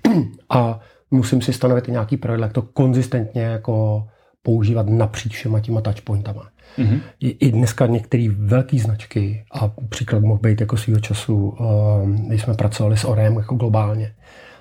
A 0.50 0.80
musím 1.10 1.42
si 1.42 1.52
stanovit 1.52 1.88
i 1.88 1.92
nějaký 1.92 2.16
pravidla, 2.16 2.46
jak 2.46 2.52
to 2.52 2.62
konzistentně 2.62 3.42
jako 3.42 4.06
používat 4.42 4.88
napříč 4.88 5.32
všema 5.32 5.60
těma 5.60 5.80
touchpointama. 5.80 6.48
Mm-hmm. 6.78 7.00
I, 7.20 7.28
I 7.28 7.52
dneska 7.52 7.86
některé 7.86 8.28
velké 8.30 8.78
značky, 8.78 9.44
a 9.52 9.68
příklad 9.88 10.22
mohl 10.22 10.40
být 10.40 10.60
jako 10.60 10.76
svého 10.76 11.00
času, 11.00 11.48
um, 11.48 12.28
když 12.28 12.42
jsme 12.42 12.54
pracovali 12.54 12.96
s 12.96 13.04
Orem 13.04 13.36
jako 13.36 13.54
globálně, 13.54 14.12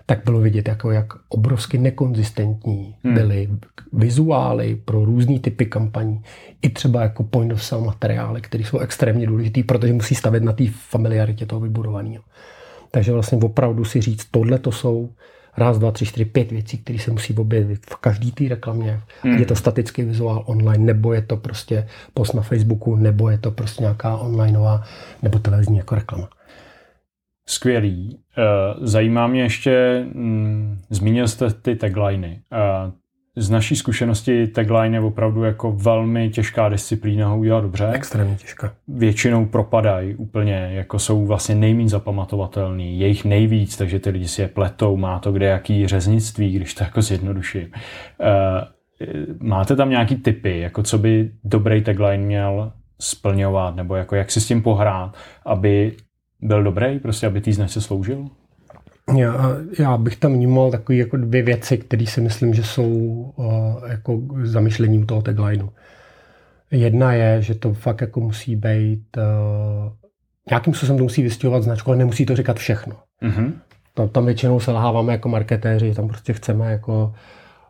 tak 0.06 0.24
bylo 0.26 0.40
vidět, 0.40 0.68
jako 0.68 0.92
jak 0.92 1.08
obrovsky 1.30 1.78
nekonzistentní 1.78 2.96
hmm. 3.04 3.14
byly 3.14 3.50
vizuály 3.94 4.76
pro 4.76 5.06
různé 5.06 5.40
typy 5.40 5.66
kampaní, 5.66 6.22
i 6.62 6.70
třeba 6.70 7.02
jako 7.02 7.24
point 7.24 7.54
of 7.54 7.64
sale 7.64 7.86
materiály, 7.86 8.42
které 8.42 8.64
jsou 8.64 8.80
extrémně 8.80 9.28
důležité, 9.28 9.64
protože 9.64 9.94
musí 9.94 10.16
stavět 10.16 10.44
na 10.44 10.54
té 10.54 10.64
familiaritě 10.72 11.46
toho 11.46 11.62
vybudovaného. 11.62 12.24
Takže 12.92 13.12
vlastně 13.12 13.38
opravdu 13.38 13.86
si 13.86 14.02
říct, 14.02 14.26
tohle 14.32 14.60
to 14.60 14.72
jsou 14.72 15.10
raz, 15.58 15.80
dva, 15.80 15.92
tři, 15.92 16.06
čtyři, 16.06 16.26
pět 16.26 16.52
věcí, 16.52 16.78
které 16.78 17.00
se 17.00 17.12
musí 17.12 17.34
objevit 17.36 17.86
v 17.86 17.96
každé 17.96 18.32
té 18.32 18.48
reklamě. 18.50 19.02
Hmm. 19.22 19.38
Je 19.38 19.46
to 19.46 19.56
statický 19.56 20.04
vizuál 20.04 20.44
online, 20.46 20.86
nebo 20.86 21.14
je 21.14 21.22
to 21.22 21.38
prostě 21.38 21.88
post 22.14 22.34
na 22.34 22.42
Facebooku, 22.42 22.96
nebo 22.96 23.30
je 23.30 23.38
to 23.38 23.52
prostě 23.52 23.84
nějaká 23.84 24.18
onlineová 24.18 24.84
nebo 25.22 25.40
televizní 25.40 25.78
jako 25.78 25.96
reklama. 25.96 26.30
Skvělý. 27.50 28.20
Eh, 28.38 28.44
zajímá 28.82 29.28
mě 29.28 29.42
ještě, 29.42 30.06
mm, 30.14 30.80
zmínil 30.90 31.28
jste 31.28 31.50
ty 31.50 31.76
tagliny. 31.76 32.42
Eh, 33.38 33.42
z 33.42 33.50
naší 33.50 33.76
zkušenosti 33.76 34.48
tagline 34.48 34.98
je 34.98 35.02
opravdu 35.02 35.44
jako 35.44 35.72
velmi 35.72 36.30
těžká 36.30 36.70
disciplína 36.70 37.28
ho 37.28 37.38
udělat 37.38 37.62
dobře. 37.62 37.90
Extrémně 37.94 38.36
těžká. 38.36 38.74
Většinou 38.88 39.46
propadají 39.46 40.16
úplně, 40.16 40.70
jako 40.72 41.00
jsou 41.00 41.26
vlastně 41.26 41.56
nejméně 41.56 41.90
zapamatovatelný, 41.90 43.00
je 43.00 43.08
jich 43.08 43.26
nejvíc, 43.26 43.78
takže 43.78 44.00
ty 44.00 44.10
lidi 44.10 44.28
si 44.28 44.42
je 44.42 44.48
pletou, 44.48 44.98
má 44.98 45.20
to 45.20 45.32
kde 45.32 45.46
jaký 45.46 45.88
řeznictví, 45.88 46.52
když 46.52 46.74
to 46.74 46.84
jako 46.84 47.02
zjednoduším. 47.02 47.68
Uh, 47.68 47.78
máte 49.40 49.76
tam 49.76 49.90
nějaký 49.90 50.16
typy, 50.16 50.60
jako 50.60 50.84
co 50.84 50.98
by 50.98 51.32
dobrý 51.44 51.82
tagline 51.82 52.24
měl 52.24 52.72
splňovat, 53.02 53.76
nebo 53.76 53.96
jako 53.96 54.16
jak 54.16 54.32
si 54.32 54.42
s 54.42 54.48
tím 54.48 54.62
pohrát, 54.62 55.18
aby 55.46 55.94
byl 56.42 56.64
dobrý, 56.64 57.00
prostě 57.00 57.28
aby 57.28 57.42
tý 57.42 57.54
značce 57.54 57.82
sloužil? 57.82 58.30
Já, 59.16 59.58
já 59.80 59.98
bych 59.98 60.16
tam 60.16 60.34
vnímal 60.34 60.72
takové 60.72 60.98
jako 60.98 61.18
dvě 61.18 61.44
věci, 61.44 61.78
které 61.78 62.06
si 62.06 62.22
myslím, 62.22 62.54
že 62.54 62.64
jsou 62.64 62.90
uh, 63.36 63.46
jako 63.88 64.22
zamýšlením 64.44 65.06
toho 65.06 65.22
taglineu. 65.22 65.68
Jedna 66.72 67.14
je, 67.14 67.42
že 67.42 67.56
to 67.56 67.74
fakt 67.74 68.02
jako 68.02 68.20
musí 68.20 68.56
být 68.56 69.18
uh, 69.18 69.92
nějakým 70.50 70.74
způsobem 70.74 70.98
to 70.98 71.04
musí 71.04 71.24
vystihovat 71.24 71.64
značku, 71.64 71.90
ale 71.90 71.98
nemusí 71.98 72.26
to 72.26 72.36
říkat 72.36 72.58
všechno. 72.58 72.96
Mm-hmm. 73.24 73.54
Tam, 73.94 74.10
tam 74.10 74.26
většinou 74.26 74.60
selháváme 74.60 75.12
jako 75.12 75.30
marketéři, 75.30 75.94
tam 75.94 76.08
prostě 76.08 76.34
chceme 76.34 76.72
jako 76.72 77.14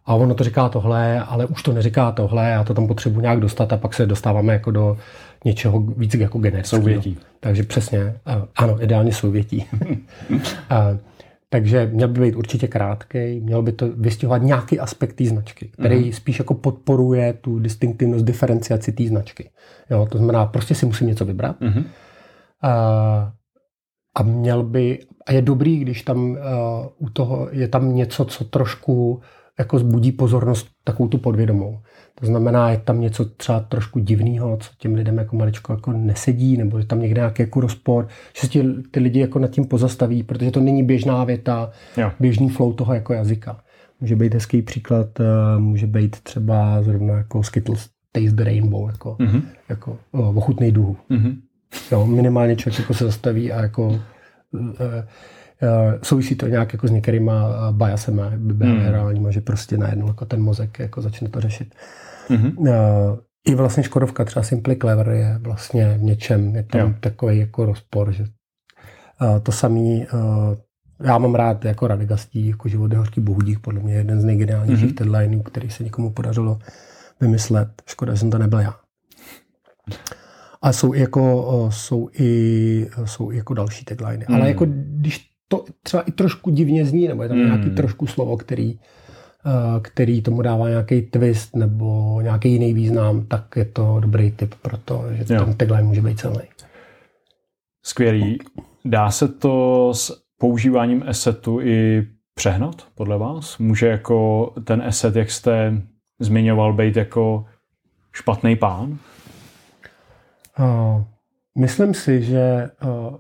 a 0.05 0.13
ono 0.13 0.35
to 0.35 0.43
říká 0.43 0.69
tohle, 0.69 1.19
ale 1.19 1.45
už 1.45 1.63
to 1.63 1.73
neříká 1.73 2.11
tohle, 2.11 2.49
já 2.49 2.63
to 2.63 2.73
tam 2.73 2.87
potřebuji 2.87 3.21
nějak 3.21 3.39
dostat 3.39 3.73
a 3.73 3.77
pak 3.77 3.93
se 3.93 4.05
dostáváme 4.05 4.53
jako 4.53 4.71
do 4.71 4.97
něčeho 5.45 5.79
víc 5.79 6.13
jako 6.13 6.39
generického. 6.39 6.81
Souvětí. 6.81 7.17
Takže 7.39 7.63
přesně, 7.63 7.99
uh, 8.03 8.45
ano, 8.55 8.83
ideálně 8.83 9.13
souvětí. 9.13 9.65
uh, 9.81 10.37
Takže 11.49 11.89
měl 11.93 12.07
by 12.07 12.21
být 12.21 12.35
určitě 12.35 12.67
krátký, 12.67 13.39
měl 13.39 13.61
by 13.61 13.71
to 13.71 13.87
vystihovat 13.87 14.41
nějaký 14.41 14.79
aspekt 14.79 15.13
té 15.13 15.25
značky, 15.25 15.67
který 15.67 15.95
mm-hmm. 15.95 16.15
spíš 16.15 16.39
jako 16.39 16.53
podporuje 16.53 17.33
tu 17.33 17.59
distinktivnost, 17.59 18.25
diferenciaci 18.25 18.91
té 18.91 19.03
značky. 19.03 19.49
Jo, 19.89 20.07
to 20.11 20.17
znamená, 20.17 20.45
prostě 20.45 20.75
si 20.75 20.85
musím 20.85 21.07
něco 21.07 21.25
vybrat. 21.25 21.61
Mm-hmm. 21.61 21.83
A, 22.63 23.33
a 24.15 24.23
měl 24.23 24.63
by, 24.63 24.99
a 25.25 25.31
je 25.31 25.41
dobrý, 25.41 25.79
když 25.79 26.01
tam 26.01 26.29
uh, 26.29 26.37
u 26.97 27.09
toho 27.09 27.49
je 27.51 27.67
tam 27.67 27.95
něco, 27.95 28.25
co 28.25 28.43
trošku 28.43 29.21
jako 29.59 29.79
zbudí 29.79 30.11
pozornost 30.11 30.67
takovou 30.83 31.09
tu 31.09 31.17
podvědomou. 31.17 31.79
To 32.19 32.25
znamená, 32.25 32.69
je 32.71 32.77
tam 32.77 33.01
něco 33.01 33.25
třeba 33.25 33.59
trošku 33.59 33.99
divného, 33.99 34.57
co 34.57 34.69
těm 34.77 34.95
lidem 34.95 35.17
jako 35.17 35.35
maličko 35.35 35.73
jako 35.73 35.91
nesedí, 35.91 36.57
nebo 36.57 36.77
je 36.77 36.85
tam 36.85 37.01
někde 37.01 37.19
nějaký 37.19 37.41
jako 37.41 37.61
rozpor, 37.61 38.07
že 38.35 38.41
se 38.41 38.49
ty, 38.49 38.63
ty 38.91 38.99
lidi 38.99 39.19
jako 39.19 39.39
nad 39.39 39.47
tím 39.47 39.65
pozastaví, 39.65 40.23
protože 40.23 40.51
to 40.51 40.59
není 40.59 40.83
běžná 40.83 41.23
věta, 41.23 41.71
jo. 41.97 42.11
běžný 42.19 42.49
flow 42.49 42.73
toho 42.73 42.93
jako 42.93 43.13
jazyka. 43.13 43.59
Může 44.01 44.15
být 44.15 44.33
hezký 44.33 44.61
příklad, 44.61 45.19
eh, 45.19 45.59
může 45.59 45.87
být 45.87 46.19
třeba 46.21 46.83
zrovna 46.83 47.13
jako 47.13 47.43
Skittles 47.43 47.89
Taste 48.11 48.31
the 48.31 48.43
Rainbow, 48.43 48.89
jako, 48.89 49.15
mm-hmm. 49.19 49.41
jako 49.69 49.97
ochutnej 50.11 50.71
duhu. 50.71 50.97
Mm-hmm. 51.09 51.35
Jo, 51.91 52.05
minimálně 52.05 52.55
člověk 52.55 52.79
jako 52.79 52.93
se 52.93 53.05
zastaví 53.05 53.51
a 53.51 53.61
jako 53.61 53.87
uh, 53.87 53.99
uh, 54.59 54.75
souvisí 56.03 56.35
to 56.35 56.47
nějak 56.47 56.73
jako 56.73 56.87
s 56.87 56.91
některýma 56.91 57.71
biasema 57.71 58.31
behaviorálníma, 58.37 59.25
mm. 59.25 59.31
že 59.31 59.41
prostě 59.41 59.77
najednou 59.77 60.07
jako 60.07 60.25
ten 60.25 60.41
mozek 60.41 60.79
jako 60.79 61.01
začne 61.01 61.29
to 61.29 61.41
řešit. 61.41 61.75
Mm-hmm. 62.29 63.17
I 63.47 63.55
vlastně 63.55 63.83
Škodovka, 63.83 64.25
třeba 64.25 64.43
Simply 64.43 64.75
Clever 64.75 65.09
je 65.09 65.37
vlastně 65.41 65.97
v 65.97 66.03
něčem, 66.03 66.55
je 66.55 66.63
tam 66.63 66.81
jo. 66.81 66.93
takový 66.99 67.39
jako 67.39 67.65
rozpor, 67.65 68.11
že 68.11 68.25
to 69.43 69.51
samý 69.51 70.07
já 71.03 71.17
mám 71.17 71.35
rád 71.35 71.65
jako 71.65 71.87
Radegastí, 71.87 72.47
jako 72.47 72.69
život 72.69 72.91
je 72.91 72.97
hořký 72.97 73.21
bohudík, 73.21 73.59
podle 73.59 73.79
mě 73.79 73.93
jeden 73.93 74.21
z 74.21 74.23
nejgeniálnějších 74.23 74.91
mm-hmm. 74.91 75.11
deadlineů, 75.11 75.41
který 75.41 75.69
se 75.69 75.83
někomu 75.83 76.11
podařilo 76.11 76.59
vymyslet. 77.21 77.69
Škoda, 77.85 78.13
že 78.13 78.19
jsem 78.19 78.31
to 78.31 78.37
nebyl 78.37 78.59
já. 78.59 78.75
A 80.61 80.73
jsou 80.73 80.93
i 80.93 80.99
jako, 80.99 81.69
jsou 81.71 82.09
i, 82.19 82.89
jsou 83.05 83.31
i 83.31 83.37
jako 83.37 83.53
další 83.53 83.85
tagliny. 83.85 84.25
Mm. 84.29 84.35
Ale 84.35 84.47
jako 84.47 84.65
když 84.69 85.29
to 85.47 85.65
třeba 85.83 86.03
i 86.03 86.11
trošku 86.11 86.49
divně 86.49 86.85
zní, 86.85 87.07
nebo 87.07 87.23
je 87.23 87.29
tam 87.29 87.37
mm. 87.37 87.45
nějaký 87.45 87.69
trošku 87.69 88.07
slovo, 88.07 88.37
který, 88.37 88.79
který 89.81 90.21
tomu 90.21 90.41
dává 90.41 90.69
nějaký 90.69 91.01
twist 91.01 91.55
nebo 91.55 92.19
nějaký 92.21 92.51
jiný 92.51 92.73
význam, 92.73 93.25
tak 93.25 93.55
je 93.55 93.65
to 93.65 93.99
dobrý 93.99 94.31
tip 94.31 94.55
pro 94.55 94.77
to, 94.77 95.05
že 95.11 95.33
jo. 95.33 95.45
ten 95.45 95.53
tagline 95.53 95.83
může 95.83 96.01
být 96.01 96.19
celý. 96.19 96.41
Skvělý. 97.85 98.37
Dá 98.85 99.11
se 99.11 99.27
to 99.27 99.89
s 99.93 100.23
používáním 100.37 101.03
assetu 101.07 101.61
i 101.61 102.07
přehnat, 102.35 102.87
podle 102.95 103.17
vás? 103.17 103.57
Může 103.57 103.87
jako 103.87 104.45
ten 104.63 104.81
asset, 104.81 105.15
jak 105.15 105.31
jste 105.31 105.81
zmiňoval, 106.19 106.73
být 106.73 106.97
jako 106.97 107.45
špatný 108.13 108.55
pán? 108.55 108.97
Uh, 110.59 111.03
myslím 111.57 111.93
si, 111.93 112.21
že 112.21 112.69
uh, 112.83 113.15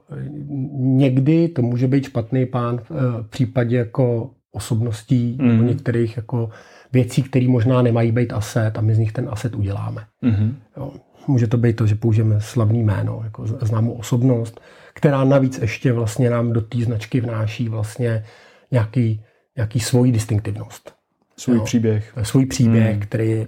někdy 0.97 1.47
to 1.47 1.61
může 1.61 1.87
být 1.87 2.03
špatný 2.03 2.45
pán 2.45 2.77
v, 2.77 2.91
uh, 2.91 2.97
v 2.97 3.29
případě 3.29 3.77
jako 3.77 4.31
osobností 4.51 5.37
mm. 5.41 5.47
nebo 5.47 5.63
některých 5.63 6.17
jako 6.17 6.49
věcí, 6.93 7.23
které 7.23 7.47
možná 7.47 7.81
nemají 7.81 8.11
být 8.11 8.33
aset 8.33 8.77
a 8.77 8.81
my 8.81 8.95
z 8.95 8.99
nich 8.99 9.11
ten 9.11 9.27
aset 9.31 9.55
uděláme. 9.55 10.05
Mm-hmm. 10.23 10.53
Jo. 10.77 10.93
Může 11.27 11.47
to 11.47 11.57
být 11.57 11.75
to, 11.75 11.87
že 11.87 11.95
použijeme 11.95 12.41
slavný 12.41 12.83
jméno, 12.83 13.21
jako 13.23 13.47
známou 13.47 13.91
osobnost, 13.91 14.61
která 14.93 15.23
navíc 15.23 15.59
ještě 15.59 15.93
vlastně 15.93 16.29
nám 16.29 16.53
do 16.53 16.61
té 16.61 16.77
značky 16.77 17.21
vnáší 17.21 17.69
vlastně 17.69 18.23
nějaký, 18.71 19.21
nějaký 19.55 19.79
svoji 19.79 20.11
distinktivnost. 20.11 20.96
Svůj 21.39 21.57
jo, 21.57 21.63
příběh. 21.63 22.13
Svůj 22.21 22.45
příběh, 22.45 22.91
hmm. 22.91 22.99
který, 22.99 23.47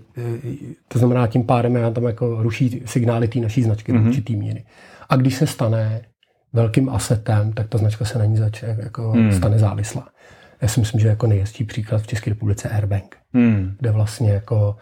to 0.87 0.99
znamená 0.99 1.27
tím 1.27 1.43
pádem 1.43 1.75
já 1.75 1.91
tam 1.91 2.03
jako 2.03 2.43
ruší 2.43 2.81
signály 2.85 3.27
té 3.27 3.39
naší 3.39 3.63
značky 3.63 3.91
hmm. 3.91 4.03
do 4.03 4.09
určitý 4.09 4.35
míry. 4.35 4.65
A 5.09 5.15
když 5.15 5.35
se 5.35 5.47
stane 5.47 6.01
velkým 6.53 6.89
asetem, 6.89 7.53
tak 7.53 7.67
ta 7.67 7.77
značka 7.77 8.05
se 8.05 8.19
na 8.19 8.25
ní 8.25 8.37
začne, 8.37 8.77
jako 8.83 9.11
hmm. 9.11 9.31
stane 9.31 9.59
závislá. 9.59 10.09
Já 10.61 10.67
si 10.67 10.79
myslím, 10.79 11.01
že 11.01 11.07
jako 11.07 11.27
nejhezčí 11.27 11.63
příklad 11.63 12.01
v 12.01 12.07
České 12.07 12.29
republice 12.29 12.69
Airbank, 12.69 13.17
hmm. 13.33 13.75
kde 13.79 13.91
vlastně 13.91 14.31
jako 14.31 14.75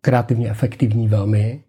kreativně 0.00 0.50
efektivní 0.50 1.08
velmi, 1.08 1.64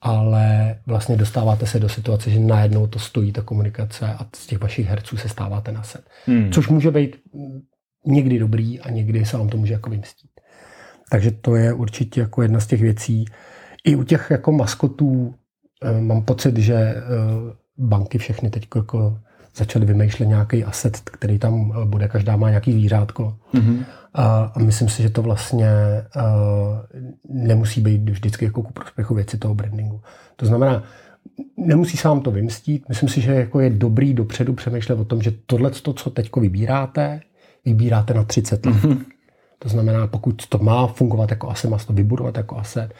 ale 0.00 0.78
vlastně 0.86 1.16
dostáváte 1.16 1.66
se 1.66 1.78
do 1.80 1.88
situace, 1.88 2.30
že 2.30 2.40
najednou 2.40 2.86
to 2.86 2.98
stojí 2.98 3.32
ta 3.32 3.42
komunikace 3.42 4.06
a 4.06 4.26
z 4.36 4.46
těch 4.46 4.60
vašich 4.60 4.86
herců 4.86 5.16
se 5.16 5.28
stáváte 5.28 5.72
na 5.72 5.82
set. 5.82 6.04
Hmm. 6.26 6.52
Což 6.52 6.68
může 6.68 6.90
být 6.90 7.16
někdy 8.06 8.38
dobrý 8.38 8.80
a 8.80 8.90
někdy 8.90 9.24
se 9.24 9.36
vám 9.36 9.48
to 9.48 9.56
může 9.56 9.72
jako 9.72 9.90
vymstít. 9.90 10.30
Takže 11.10 11.30
to 11.30 11.56
je 11.56 11.72
určitě 11.72 12.20
jako 12.20 12.42
jedna 12.42 12.60
z 12.60 12.66
těch 12.66 12.80
věcí. 12.80 13.24
I 13.84 13.96
u 13.96 14.02
těch 14.02 14.26
jako 14.30 14.52
maskotů 14.52 15.34
eh, 15.82 16.00
mám 16.00 16.22
pocit, 16.22 16.56
že 16.56 16.74
eh, 16.74 17.02
banky 17.78 18.18
všechny 18.18 18.50
teď 18.50 18.68
jako 18.76 19.18
začaly 19.56 19.86
vymýšlet 19.86 20.26
nějaký 20.26 20.64
asset, 20.64 20.98
který 20.98 21.38
tam 21.38 21.72
eh, 21.72 21.84
bude, 21.84 22.08
každá 22.08 22.36
má 22.36 22.48
nějaký 22.48 22.72
zvířátko. 22.72 23.36
Mm-hmm. 23.54 23.84
A, 24.14 24.52
a 24.54 24.58
myslím 24.58 24.88
si, 24.88 25.02
že 25.02 25.10
to 25.10 25.22
vlastně 25.22 25.70
uh, 26.16 26.22
nemusí 27.28 27.80
být 27.80 28.10
vždycky 28.10 28.44
jako 28.44 28.62
ku 28.62 28.72
prospěchu 28.72 29.14
věci 29.14 29.38
toho 29.38 29.54
brandingu. 29.54 30.00
To 30.36 30.46
znamená, 30.46 30.82
nemusí 31.56 31.96
se 31.96 32.08
vám 32.08 32.20
to 32.20 32.30
vymstít. 32.30 32.88
Myslím 32.88 33.08
si, 33.08 33.20
že 33.20 33.34
jako 33.34 33.60
je 33.60 33.70
dobrý 33.70 34.14
dopředu 34.14 34.52
přemýšlet 34.52 34.98
o 34.98 35.04
tom, 35.04 35.22
že 35.22 35.32
tohle, 35.46 35.70
co 35.70 36.10
teď 36.10 36.36
vybíráte, 36.36 37.20
vybíráte 37.64 38.14
na 38.14 38.24
30 38.24 38.66
let. 38.66 38.74
Mm-hmm. 38.74 39.04
To 39.58 39.68
znamená, 39.68 40.06
pokud 40.06 40.46
to 40.46 40.58
má 40.58 40.86
fungovat 40.86 41.30
jako 41.30 41.50
asset, 41.50 41.70
má 41.70 41.78
to 41.78 41.92
vybudovat 41.92 42.36
jako 42.36 42.56
asset, 42.56 42.94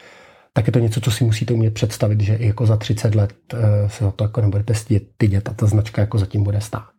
tak 0.53 0.67
je 0.67 0.73
to 0.73 0.79
něco, 0.79 1.01
co 1.01 1.11
si 1.11 1.23
musíte 1.23 1.53
umět 1.53 1.73
představit, 1.73 2.21
že 2.21 2.35
i 2.35 2.47
jako 2.47 2.65
za 2.65 2.77
30 2.77 3.15
let 3.15 3.33
uh, 3.53 3.59
se 3.87 4.03
za 4.03 4.11
to 4.11 4.23
jako 4.23 4.41
nebudete 4.41 4.73
stydět 4.73 5.49
a 5.49 5.53
ta 5.53 5.65
značka 5.65 6.01
jako 6.01 6.17
zatím 6.17 6.43
bude 6.43 6.61
stát. 6.61 6.89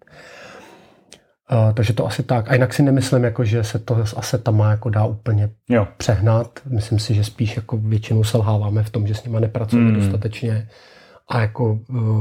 Uh, 1.53 1.73
takže 1.75 1.93
to 1.93 2.07
asi 2.07 2.23
tak. 2.23 2.51
A 2.51 2.55
jinak 2.55 2.75
si 2.75 2.83
nemyslím, 2.83 3.25
jako, 3.25 3.45
že 3.45 3.65
se 3.65 3.79
to 3.79 4.07
s 4.07 4.17
asetama 4.17 4.71
jako 4.71 4.91
dá 4.91 5.05
úplně 5.05 5.51
jo. 5.69 5.89
přehnat. 5.97 6.61
Myslím 6.67 6.99
si, 6.99 7.15
že 7.15 7.25
spíš 7.25 7.57
jako 7.57 7.77
většinou 7.77 8.25
selháváme 8.25 8.83
v 8.83 8.91
tom, 8.91 9.07
že 9.07 9.15
s 9.15 9.25
nimi 9.25 9.41
nepracujeme 9.41 9.91
mm. 9.91 9.97
dostatečně 9.97 10.69
a 11.31 11.41
jako 11.41 11.73
uh, 11.73 11.79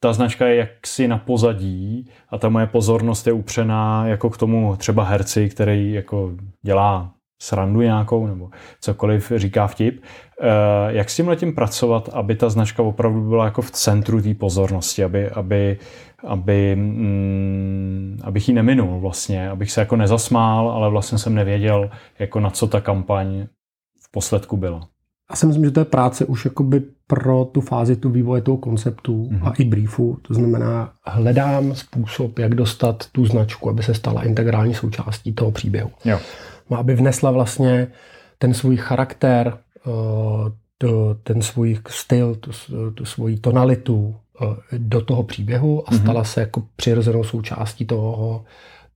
ta 0.00 0.12
značka 0.12 0.46
je 0.46 0.56
jaksi 0.56 1.08
na 1.08 1.18
pozadí 1.18 2.10
a 2.28 2.38
ta 2.38 2.48
moje 2.48 2.66
pozornost 2.66 3.26
je 3.26 3.32
upřená 3.32 4.06
jako 4.06 4.30
k 4.30 4.38
tomu 4.38 4.76
třeba 4.76 5.04
herci, 5.04 5.48
který 5.48 5.92
jako 5.92 6.32
dělá 6.62 7.14
srandu 7.38 7.80
nějakou 7.80 8.26
nebo 8.26 8.50
cokoliv 8.80 9.32
říká 9.36 9.66
vtip. 9.66 10.02
Eh, 10.40 10.46
jak 10.88 11.10
s 11.10 11.16
tím 11.16 11.28
letím 11.28 11.54
pracovat, 11.54 12.08
aby 12.12 12.34
ta 12.34 12.50
značka 12.50 12.82
opravdu 12.82 13.28
byla 13.28 13.44
jako 13.44 13.62
v 13.62 13.70
centru 13.70 14.22
té 14.22 14.34
pozornosti, 14.34 15.04
aby, 15.04 15.30
aby, 15.30 15.78
aby, 16.26 16.76
mm, 16.76 18.18
abych 18.24 18.48
ji 18.48 18.54
neminul 18.54 19.00
vlastně, 19.00 19.50
abych 19.50 19.70
se 19.70 19.80
jako 19.80 19.96
nezasmál, 19.96 20.70
ale 20.70 20.90
vlastně 20.90 21.18
jsem 21.18 21.34
nevěděl, 21.34 21.90
jako 22.18 22.40
na 22.40 22.50
co 22.50 22.66
ta 22.66 22.80
kampaň 22.80 23.46
v 24.00 24.10
posledku 24.10 24.56
byla. 24.56 24.88
Já 25.30 25.36
si 25.36 25.46
myslím, 25.46 25.64
že 25.64 25.70
to 25.70 25.80
je 25.80 25.84
práce 25.84 26.24
už 26.24 26.44
jakoby 26.44 26.82
pro 27.06 27.44
tu 27.44 27.60
fázi 27.60 27.96
tu 27.96 28.10
vývoje 28.10 28.42
toho 28.42 28.56
konceptu 28.56 29.28
mm-hmm. 29.32 29.48
a 29.48 29.52
i 29.58 29.64
briefu. 29.64 30.18
To 30.22 30.34
znamená, 30.34 30.92
hledám 31.06 31.74
způsob, 31.74 32.38
jak 32.38 32.54
dostat 32.54 33.06
tu 33.12 33.26
značku, 33.26 33.70
aby 33.70 33.82
se 33.82 33.94
stala 33.94 34.22
integrální 34.22 34.74
součástí 34.74 35.32
toho 35.32 35.50
příběhu. 35.50 35.90
Jo 36.04 36.18
aby 36.76 36.94
vnesla 36.94 37.30
vlastně 37.30 37.88
ten 38.38 38.54
svůj 38.54 38.76
charakter, 38.76 39.58
eh, 39.86 40.50
ten 41.22 41.42
svůj 41.42 41.78
styl, 41.88 42.34
tu, 42.34 42.50
tu 42.94 43.04
svoji 43.04 43.38
tonalitu 43.38 44.16
eh, 44.42 44.46
do 44.78 45.00
toho 45.00 45.22
příběhu 45.22 45.88
a 45.88 45.94
mhm. 45.94 46.00
stala 46.02 46.24
se 46.24 46.40
jako 46.40 46.62
přirozenou 46.76 47.24
součástí 47.24 47.86
toho, 47.86 48.44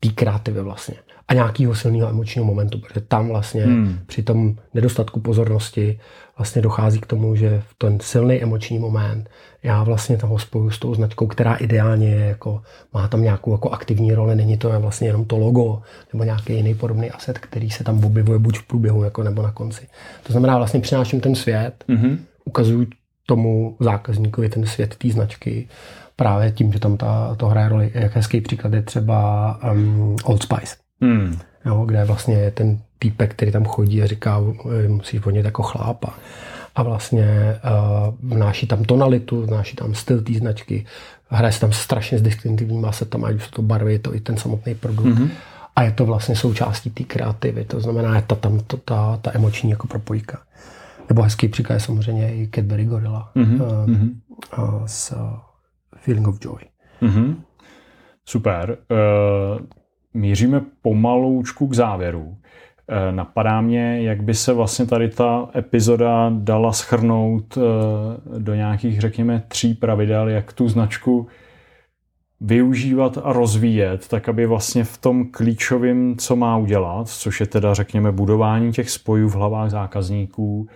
té 0.01 0.09
kreativy 0.09 0.63
vlastně 0.63 0.95
a 1.29 1.35
nějakého 1.35 1.75
silného 1.75 2.09
emočního 2.09 2.45
momentu, 2.45 2.79
protože 2.79 3.01
tam 3.01 3.29
vlastně 3.29 3.65
hmm. 3.65 3.99
při 4.07 4.23
tom 4.23 4.57
nedostatku 4.75 5.21
pozornosti 5.21 6.01
vlastně 6.39 6.63
dochází 6.63 7.01
k 7.01 7.07
tomu, 7.07 7.37
že 7.37 7.63
v 7.69 7.75
ten 7.79 8.01
silný 8.01 8.43
emoční 8.43 8.79
moment 8.79 9.31
já 9.63 9.83
vlastně 9.83 10.17
toho 10.17 10.39
spoju 10.39 10.71
s 10.71 10.79
tou 10.79 10.95
značkou, 10.95 11.27
která 11.27 11.55
ideálně 11.55 12.09
je 12.09 12.27
jako, 12.27 12.63
má 12.93 13.09
tam 13.09 13.23
nějakou 13.23 13.53
jako 13.53 13.71
aktivní 13.71 14.15
roli, 14.15 14.37
není 14.37 14.59
to 14.59 14.81
vlastně 14.81 15.09
jenom 15.09 15.25
to 15.25 15.39
logo 15.39 15.83
nebo 16.13 16.25
nějaký 16.25 16.53
jiný 16.53 16.75
podobný 16.75 17.11
asset, 17.11 17.39
který 17.39 17.71
se 17.71 17.85
tam 17.85 18.05
objevuje 18.05 18.39
buď 18.39 18.59
v 18.59 18.67
průběhu 18.67 19.05
jako 19.05 19.23
nebo 19.23 19.43
na 19.43 19.53
konci. 19.53 19.87
To 20.23 20.33
znamená 20.33 20.57
vlastně 20.57 20.81
přináším 20.81 21.21
ten 21.21 21.35
svět, 21.35 21.85
hmm. 21.89 22.19
ukazuju 22.45 22.87
tomu 23.27 23.77
zákazníkovi 23.81 24.49
ten 24.49 24.67
svět 24.67 24.97
té 24.97 25.09
značky 25.09 25.69
právě 26.17 26.53
tím, 26.53 26.73
že 26.73 26.79
tam 26.79 26.97
ta, 26.97 27.35
to 27.35 27.47
hraje 27.47 27.69
roli. 27.69 27.91
Jak 27.95 28.17
hezký 28.17 28.41
příklad 28.41 28.73
je 28.73 28.83
třeba 28.83 29.59
um, 29.73 30.17
Old 30.25 30.43
Spice, 30.43 30.77
hmm. 31.03 31.38
jo, 31.65 31.85
kde 31.85 32.05
vlastně 32.05 32.35
je 32.35 32.51
ten 32.51 32.79
týpek, 32.99 33.35
který 33.35 33.53
tam 33.53 33.65
chodí 33.65 34.03
a 34.03 34.07
říká, 34.07 34.41
musíš 34.88 35.21
vodit 35.21 35.45
jako 35.45 35.62
chlápa. 35.62 36.15
A 36.75 36.83
vlastně 36.83 37.61
uh, 37.65 38.31
vnáší 38.31 38.67
tam 38.67 38.85
tonalitu, 38.85 39.43
vnáší 39.43 39.77
tam 39.77 39.95
styl 39.95 40.23
té 40.23 40.33
značky, 40.33 40.87
hraje 41.29 41.53
se 41.53 41.61
tam 41.61 41.73
strašně 41.73 42.19
s 42.19 42.23
distinktivníma 42.23 42.88
asetama, 42.88 43.29
ať 43.29 43.35
už 43.35 43.49
to 43.49 43.62
barvy, 43.62 43.93
je 43.93 43.99
to 43.99 44.15
i 44.15 44.21
ten 44.21 44.37
samotný 44.37 44.75
produkt. 44.75 45.07
Mm-hmm. 45.07 45.29
A 45.77 45.83
je 45.83 45.93
to 45.93 46.07
vlastně 46.07 46.37
součástí 46.37 46.91
té 46.91 47.05
kreativy, 47.05 47.65
to 47.65 47.81
znamená, 47.81 48.17
je 48.17 48.23
to 48.23 48.37
tam 48.37 48.61
to, 48.61 48.77
ta, 48.77 49.17
ta 49.23 49.31
emoční 49.35 49.71
jako 49.71 49.87
propojka. 49.87 50.38
Nebo 51.09 51.23
hezký 51.23 51.49
příklad 51.49 51.75
je 51.75 51.81
samozřejmě 51.81 52.35
i 52.35 52.49
Cadbury 52.55 52.85
Gorilla 52.85 53.31
mm-hmm. 53.37 54.15
uh, 54.59 54.65
uh, 54.65 54.87
s 54.87 55.12
uh, 55.12 55.19
Feeling 55.97 56.29
of 56.29 56.38
Joy. 56.45 56.61
Mm-hmm. 57.03 57.37
Super. 58.25 58.79
Uh, 58.91 59.67
míříme 60.14 60.61
pomaloučku 60.83 61.66
k 61.66 61.75
závěru. 61.75 62.37
Eh, 62.88 63.12
napadá 63.12 63.61
mě, 63.61 64.03
jak 64.03 64.22
by 64.22 64.35
se 64.35 64.53
vlastně 64.53 64.87
tady 64.87 65.09
ta 65.09 65.48
epizoda 65.57 66.33
dala 66.35 66.72
schrnout 66.72 67.59
eh, 67.59 68.38
do 68.38 68.55
nějakých, 68.55 69.01
řekněme, 69.01 69.42
tří 69.48 69.75
pravidel, 69.75 70.29
jak 70.29 70.53
tu 70.53 70.68
značku 70.68 71.27
využívat 72.40 73.18
a 73.25 73.33
rozvíjet, 73.33 74.09
tak 74.09 74.29
aby 74.29 74.46
vlastně 74.46 74.85
v 74.85 74.98
tom 74.98 75.31
klíčovém, 75.31 76.16
co 76.18 76.37
má 76.37 76.57
udělat, 76.57 77.09
což 77.09 77.40
je 77.40 77.46
teda, 77.46 77.75
řekněme, 77.75 78.12
budování 78.12 78.72
těch 78.72 78.90
spojů 78.90 79.29
v 79.29 79.35
hlavách 79.35 79.70
zákazníků, 79.70 80.68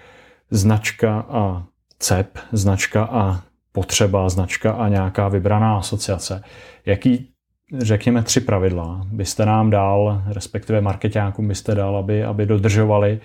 značka 0.51 1.27
a 1.29 1.65
CEP, 1.99 2.39
značka 2.53 3.05
a 3.05 3.41
potřeba, 3.73 4.29
značka 4.29 4.73
a 4.73 4.89
nějaká 4.89 5.29
vybraná 5.29 5.79
asociace. 5.79 6.43
Jaký 6.87 7.36
řekněme, 7.73 8.23
tři 8.23 8.41
pravidla 8.41 9.07
byste 9.13 9.47
nám 9.47 9.71
dal, 9.71 10.23
respektive 10.27 10.81
marketákům 10.81 11.49
byste 11.49 11.75
dal, 11.75 11.97
aby, 11.97 12.25
aby 12.25 12.47
dodržovali, 12.47 13.21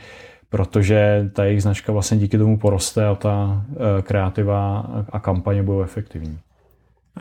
protože 0.49 1.29
ta 1.33 1.43
jejich 1.43 1.61
značka 1.61 1.91
vlastně 1.91 2.17
díky 2.17 2.37
tomu 2.37 2.57
poroste 2.57 3.07
a 3.07 3.15
ta 3.15 3.65
uh, 3.69 4.01
kreativa 4.01 4.79
a 5.09 5.19
kampaně 5.19 5.63
budou 5.63 5.81
efektivní. 5.81 6.39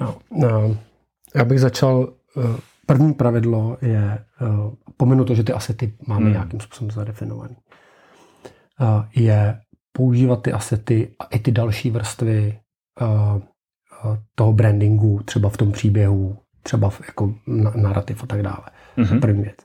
No, 0.01 0.17
no, 0.31 0.77
já 1.35 1.45
bych 1.45 1.61
začal, 1.61 2.13
uh, 2.37 2.45
první 2.87 3.15
pravidlo 3.15 3.77
je, 3.83 4.19
uh, 4.41 4.73
pominu 4.97 5.25
to, 5.25 5.35
že 5.35 5.45
ty 5.45 5.53
asety 5.53 5.93
máme 6.07 6.25
hmm. 6.25 6.33
nějakým 6.33 6.61
způsobem 6.61 6.91
zadefinovaný, 6.91 7.57
je 9.17 9.61
používat 9.93 10.43
ty 10.43 10.53
asety 10.53 11.15
a 11.19 11.25
i 11.25 11.39
ty 11.39 11.53
další 11.53 11.91
vrstvy 11.91 12.59
toho 14.35 14.53
brandingu, 14.53 15.21
třeba 15.25 15.49
v 15.49 15.57
tom 15.57 15.73
příběhu, 15.73 16.39
třeba 16.63 16.91
jako 17.07 17.35
narrativ 17.75 18.23
a 18.23 18.27
tak 18.27 18.43
dále. 18.43 18.65
Mm-hmm. 18.97 19.21
První 19.21 19.43
věc. 19.43 19.57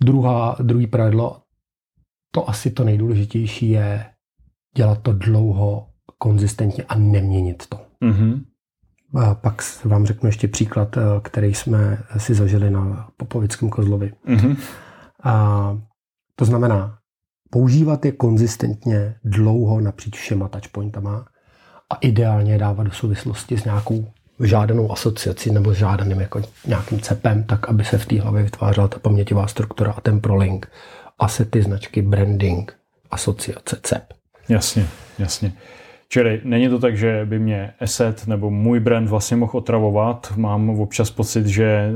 Druhá, 0.00 0.56
druhý 0.62 0.86
pravidlo, 0.86 1.42
to 2.30 2.50
asi 2.50 2.70
to 2.70 2.84
nejdůležitější 2.84 3.70
je 3.70 4.06
dělat 4.76 5.02
to 5.02 5.12
dlouho, 5.12 5.88
konzistentně 6.18 6.84
a 6.84 6.98
neměnit 6.98 7.66
to. 7.68 7.80
Mm-hmm. 8.02 8.44
A 9.14 9.34
pak 9.34 9.62
vám 9.84 10.06
řeknu 10.06 10.28
ještě 10.28 10.48
příklad, 10.48 10.96
eh, 10.96 11.00
který 11.22 11.54
jsme 11.54 12.02
si 12.16 12.34
zažili 12.34 12.70
na 12.70 13.08
Popovickém 13.16 13.70
kozlovi. 13.70 14.12
Mm-hmm. 14.26 14.56
A 15.22 15.78
to 16.36 16.44
znamená, 16.44 16.98
používat 17.50 18.04
je 18.04 18.12
konzistentně 18.12 19.14
dlouho 19.24 19.80
napříč 19.80 20.18
všema 20.18 20.48
touchpointama 20.48 21.26
a 21.90 21.94
ideálně 22.00 22.58
dávat 22.58 22.82
do 22.82 22.90
souvislosti 22.90 23.58
s 23.58 23.64
nějakou 23.64 24.12
žádanou 24.40 24.92
asociaci 24.92 25.50
nebo 25.50 25.74
žádaným 25.74 26.20
jako 26.20 26.42
nějakým 26.66 27.00
cepem, 27.00 27.44
tak 27.44 27.68
aby 27.68 27.84
se 27.84 27.98
v 27.98 28.06
té 28.06 28.20
hlavě 28.20 28.42
vytvářela 28.42 28.88
ta 28.88 28.98
paměťová 28.98 29.46
struktura 29.46 29.92
a 29.92 30.00
ten 30.00 30.20
prolink. 30.20 30.70
Asety, 31.18 31.62
značky, 31.62 32.02
branding, 32.02 32.72
asociace, 33.10 33.76
cep. 33.82 34.04
Jasně, 34.48 34.86
jasně. 35.18 35.52
Čili 36.08 36.40
není 36.44 36.68
to 36.68 36.78
tak, 36.78 36.96
že 36.96 37.24
by 37.24 37.38
mě 37.38 37.72
asset 37.80 38.26
nebo 38.26 38.50
můj 38.50 38.80
brand 38.80 39.08
vlastně 39.08 39.36
mohl 39.36 39.52
otravovat. 39.54 40.32
Mám 40.36 40.70
občas 40.70 41.10
pocit, 41.10 41.46
že 41.46 41.64
e, 41.64 41.92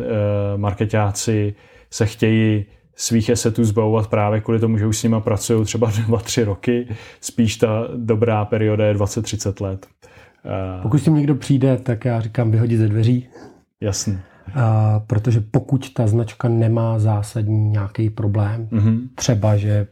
marketáci 0.56 1.54
se 1.90 2.06
chtějí 2.06 2.64
svých 2.96 3.30
assetů 3.30 3.64
zbavovat 3.64 4.06
právě 4.06 4.40
kvůli 4.40 4.58
tomu, 4.60 4.78
že 4.78 4.86
už 4.86 4.98
s 4.98 5.02
nima 5.02 5.20
pracují 5.20 5.64
třeba 5.64 5.90
2-3 6.08 6.44
roky. 6.44 6.88
Spíš 7.20 7.56
ta 7.56 7.88
dobrá 7.96 8.44
perioda 8.44 8.86
je 8.86 8.94
20-30 8.94 9.64
let. 9.64 9.86
Uh, 10.44 10.82
pokud 10.82 10.98
s 10.98 11.04
tím 11.04 11.14
někdo 11.14 11.34
přijde, 11.34 11.76
tak 11.76 12.04
já 12.04 12.20
říkám 12.20 12.50
vyhodit 12.50 12.78
ze 12.78 12.88
dveří. 12.88 13.28
Jasně. 13.80 14.22
Uh, 14.56 14.62
protože 15.06 15.40
pokud 15.40 15.94
ta 15.94 16.06
značka 16.06 16.48
nemá 16.48 16.98
zásadní 16.98 17.70
nějaký 17.70 18.10
problém, 18.10 18.68
mm-hmm. 18.72 19.08
třeba, 19.14 19.56
že 19.56 19.86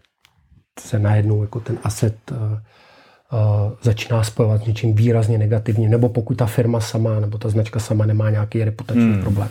se 0.80 0.98
najednou 0.98 1.42
jako 1.42 1.60
ten 1.60 1.78
asset 1.84 2.16
uh, 2.30 2.36
uh, 2.36 3.72
začíná 3.82 4.24
spojovat 4.24 4.62
s 4.62 4.66
něčím 4.66 4.94
výrazně 4.94 5.38
negativním, 5.38 5.90
nebo 5.90 6.08
pokud 6.08 6.34
ta 6.34 6.46
firma 6.46 6.80
sama, 6.80 7.20
nebo 7.20 7.38
ta 7.38 7.48
značka 7.48 7.80
sama 7.80 8.06
nemá 8.06 8.30
nějaký 8.30 8.64
reputační 8.64 9.06
mm. 9.06 9.20
problém, 9.20 9.48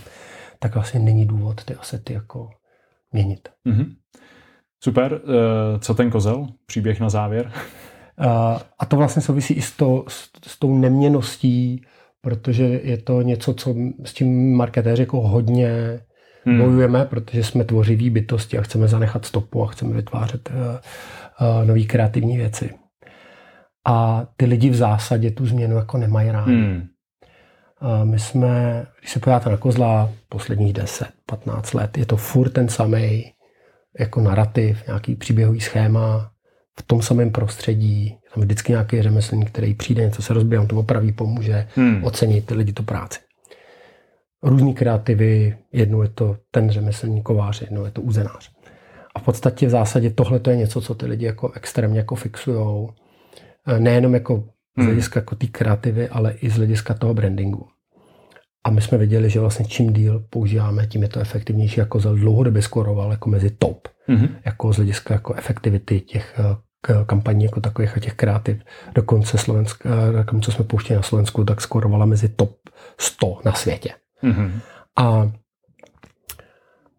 tak 0.59 0.75
vlastně 0.75 0.99
není 0.99 1.25
důvod 1.25 1.63
ty 1.63 1.75
asety 1.75 2.13
jako 2.13 2.49
měnit. 3.11 3.49
Mm-hmm. 3.65 3.95
Super. 4.83 5.13
Uh, 5.13 5.79
co 5.79 5.93
ten 5.93 6.09
kozel? 6.09 6.47
Příběh 6.65 6.99
na 6.99 7.09
závěr? 7.09 7.51
A 8.79 8.85
to 8.87 8.95
vlastně 8.95 9.21
souvisí 9.21 9.53
i 9.53 9.61
s, 9.61 9.71
to, 9.71 10.05
s, 10.07 10.29
s 10.47 10.59
tou 10.59 10.77
neměností, 10.77 11.85
protože 12.21 12.63
je 12.63 12.97
to 12.97 13.21
něco, 13.21 13.53
co 13.53 13.75
s 14.05 14.13
tím 14.13 14.55
marketéři 14.55 15.01
jako 15.01 15.21
hodně 15.21 15.99
hmm. 16.45 16.57
bojujeme, 16.57 17.05
protože 17.05 17.43
jsme 17.43 17.63
tvořiví 17.63 18.09
bytosti 18.09 18.57
a 18.57 18.61
chceme 18.61 18.87
zanechat 18.87 19.25
stopu 19.25 19.63
a 19.63 19.67
chceme 19.67 19.93
vytvářet 19.93 20.49
uh, 20.49 20.55
uh, 20.55 21.67
nové 21.67 21.83
kreativní 21.83 22.37
věci. 22.37 22.73
A 23.87 24.27
ty 24.37 24.45
lidi 24.45 24.69
v 24.69 24.75
zásadě 24.75 25.31
tu 25.31 25.45
změnu 25.45 25.75
jako 25.75 25.97
nemají 25.97 26.31
rádi. 26.31 26.51
Hmm. 26.51 26.87
Uh, 27.81 28.05
my 28.05 28.19
jsme, 28.19 28.85
když 28.99 29.11
se 29.11 29.19
podíváte 29.19 29.49
na 29.49 29.57
kozla, 29.57 30.09
posledních 30.29 30.73
10, 30.73 31.07
15 31.25 31.73
let, 31.73 31.97
je 31.97 32.05
to 32.05 32.17
furt 32.17 32.49
ten 32.49 32.69
samý 32.69 33.23
jako 33.99 34.21
narrativ, 34.21 34.87
nějaký 34.87 35.15
příběhový 35.15 35.59
schéma, 35.59 36.31
v 36.79 36.83
tom 36.83 37.01
samém 37.01 37.31
prostředí, 37.31 38.05
je 38.05 38.29
tam 38.33 38.43
vždycky 38.43 38.71
nějaký 38.71 39.01
řemeslník, 39.01 39.51
který 39.51 39.73
přijde, 39.73 40.05
něco 40.05 40.21
se 40.21 40.33
rozbije, 40.33 40.59
on 40.59 40.67
to 40.67 40.75
opraví, 40.75 41.11
pomůže, 41.11 41.67
hmm. 41.75 42.03
ocenit 42.03 42.45
ty 42.45 42.53
lidi 42.53 42.73
tu 42.73 42.83
práci. 42.83 43.19
Různý 44.43 44.73
kreativy, 44.73 45.57
jednou 45.73 46.01
je 46.01 46.09
to 46.09 46.37
ten 46.51 46.69
řemeslník 46.69 47.23
kovář, 47.23 47.61
jednou 47.61 47.85
je 47.85 47.91
to 47.91 48.01
uzenář. 48.01 48.51
A 49.15 49.19
v 49.19 49.23
podstatě 49.23 49.67
v 49.67 49.69
zásadě 49.69 50.09
tohle 50.09 50.39
je 50.49 50.55
něco, 50.55 50.81
co 50.81 50.95
ty 50.95 51.05
lidi 51.05 51.25
jako 51.25 51.51
extrémně 51.51 51.99
jako 51.99 52.15
fixujou. 52.15 52.89
E, 53.67 53.79
nejenom 53.79 54.13
jako 54.13 54.37
z 54.37 54.43
hmm. 54.77 54.85
hlediska 54.85 55.19
jako 55.19 55.35
té 55.35 55.47
kreativy, 55.47 56.09
ale 56.09 56.31
i 56.31 56.49
z 56.49 56.55
hlediska 56.55 56.93
toho 56.93 57.13
brandingu. 57.13 57.67
A 58.63 58.69
my 58.69 58.81
jsme 58.81 58.97
viděli, 58.97 59.29
že 59.29 59.39
vlastně 59.39 59.65
čím 59.65 59.93
díl 59.93 60.25
používáme, 60.29 60.87
tím 60.87 61.03
je 61.03 61.09
to 61.09 61.19
efektivnější, 61.19 61.79
jako 61.79 61.99
za 61.99 62.13
dlouhodobě 62.13 62.61
skoroval 62.61 63.11
jako 63.11 63.29
mezi 63.29 63.49
top. 63.49 63.87
Mm-hmm. 64.09 64.29
Jako 64.45 64.73
z 64.73 64.75
hlediska 64.75 65.13
jako 65.13 65.33
efektivity 65.33 66.01
těch 66.01 66.39
e, 66.39 66.43
kampaní 67.05 67.45
jako 67.45 67.61
takových 67.61 67.97
a 67.97 67.99
těch 67.99 68.13
kreativ. 68.13 68.57
Dokonce 68.95 69.37
Slovenska, 69.37 69.89
co 70.41 70.51
jsme 70.51 70.65
pouštěli 70.65 70.97
na 70.97 71.03
Slovensku, 71.03 71.43
tak 71.43 71.61
skorovala 71.61 72.05
mezi 72.05 72.29
top 72.29 72.57
100 72.99 73.39
na 73.45 73.53
světě. 73.53 73.89
Mm-hmm. 74.23 74.51
A 74.95 75.31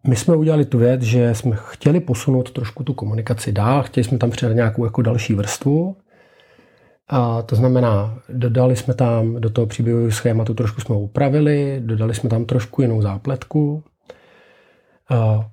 my 0.07 0.15
jsme 0.15 0.35
udělali 0.35 0.65
tu 0.65 0.77
věc, 0.77 1.01
že 1.01 1.35
jsme 1.35 1.57
chtěli 1.59 1.99
posunout 1.99 2.51
trošku 2.51 2.83
tu 2.83 2.93
komunikaci 2.93 3.51
dál, 3.51 3.83
chtěli 3.83 4.03
jsme 4.03 4.17
tam 4.17 4.29
přidat 4.29 4.53
nějakou 4.53 4.85
jako 4.85 5.01
další 5.01 5.33
vrstvu. 5.33 5.97
A 7.07 7.41
to 7.41 7.55
znamená, 7.55 8.19
dodali 8.29 8.75
jsme 8.75 8.93
tam 8.93 9.35
do 9.35 9.49
toho 9.49 9.67
příběhového 9.67 10.11
schématu, 10.11 10.53
trošku 10.53 10.81
jsme 10.81 10.95
ho 10.95 11.01
upravili, 11.01 11.81
dodali 11.85 12.15
jsme 12.15 12.29
tam 12.29 12.45
trošku 12.45 12.81
jinou 12.81 13.01
zápletku. 13.01 13.83
A 15.09 15.49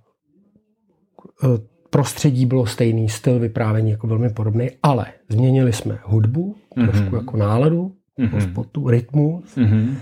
prostředí 1.91 2.47
bylo 2.47 2.67
stejný, 2.67 3.09
styl 3.09 3.39
vyprávění 3.39 3.91
jako 3.91 4.07
velmi 4.07 4.31
podobný, 4.31 4.71
ale 4.83 5.07
změnili 5.29 5.73
jsme 5.73 5.99
hudbu, 6.03 6.57
mm-hmm. 6.77 6.89
trošku 6.89 7.17
jako 7.17 7.37
náladu, 7.37 7.93
mm-hmm. 8.19 8.51
spotu, 8.51 8.91
rytmus. 8.91 9.57
Mm-hmm. 9.57 9.95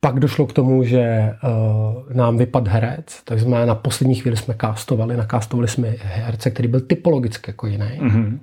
pak 0.00 0.20
došlo 0.20 0.46
k 0.46 0.52
tomu, 0.52 0.84
že 0.84 1.34
uh, 1.44 2.16
nám 2.16 2.38
vypad 2.38 2.68
herec, 2.68 3.22
tak 3.24 3.40
jsme 3.40 3.66
na 3.66 3.74
poslední 3.74 4.14
chvíli 4.14 4.36
jsme 4.36 4.54
castovali, 4.60 5.16
nakástovali 5.16 5.68
jsme 5.68 5.88
herce, 5.98 6.50
který 6.50 6.68
byl 6.68 6.80
typologicky 6.80 7.50
jako 7.50 7.66
jiný. 7.66 8.00
Mm-hmm. 8.00 8.38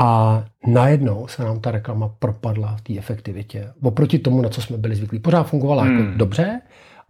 A 0.00 0.44
najednou 0.66 1.26
se 1.28 1.44
nám 1.44 1.60
ta 1.60 1.70
reklama 1.70 2.08
propadla 2.18 2.76
v 2.76 2.80
té 2.80 2.98
efektivitě. 2.98 3.72
Oproti 3.82 4.18
tomu, 4.18 4.42
na 4.42 4.48
co 4.48 4.62
jsme 4.62 4.76
byli 4.76 4.94
zvyklí. 4.94 5.18
Pořád 5.18 5.42
fungovala 5.42 5.84
mm. 5.84 5.90
jako 5.90 6.02
hmm. 6.02 6.18
dobře, 6.18 6.60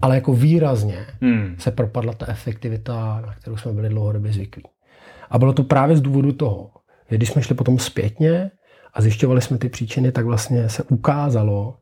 ale 0.03 0.15
jako 0.15 0.33
výrazně 0.33 1.07
mm. 1.21 1.57
se 1.59 1.71
propadla 1.71 2.13
ta 2.13 2.29
efektivita, 2.29 3.23
na 3.27 3.35
kterou 3.35 3.57
jsme 3.57 3.73
byli 3.73 3.89
dlouhodobě 3.89 4.33
zvyklí. 4.33 4.63
A 5.31 5.39
bylo 5.39 5.53
to 5.53 5.65
právě 5.65 5.97
z 5.97 6.01
důvodu 6.01 6.33
toho, 6.33 6.71
že 7.11 7.17
když 7.17 7.29
jsme 7.29 7.43
šli 7.43 7.55
potom 7.55 7.79
zpětně 7.79 8.51
a 8.95 9.03
zjišťovali 9.03 9.43
jsme 9.43 9.59
ty 9.59 9.69
příčiny, 9.69 10.13
tak 10.13 10.25
vlastně 10.25 10.69
se 10.69 10.83
ukázalo, 10.83 11.79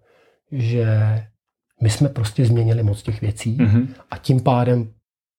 že 0.52 0.86
my 1.82 1.90
jsme 1.90 2.08
prostě 2.08 2.46
změnili 2.46 2.82
moc 2.82 3.02
těch 3.02 3.20
věcí 3.20 3.56
mm-hmm. 3.56 3.88
a 4.10 4.18
tím 4.18 4.40
pádem 4.40 4.90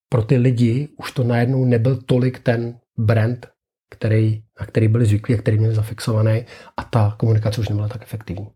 pro 0.08 0.22
ty 0.22 0.36
lidi 0.36 0.88
už 0.98 1.12
to 1.12 1.24
najednou 1.24 1.64
nebyl 1.64 1.96
tolik 1.96 2.38
ten 2.38 2.78
brand, 2.98 3.46
který, 3.90 4.42
na 4.60 4.66
který 4.66 4.88
byli 4.88 5.06
zvyklí 5.06 5.34
a 5.34 5.38
který 5.38 5.58
měli 5.58 5.74
zafixovaný 5.74 6.44
a 6.76 6.84
ta 6.84 7.14
komunikace 7.18 7.60
už 7.60 7.68
nebyla 7.68 7.88
tak 7.88 8.02
efektivní. 8.02 8.48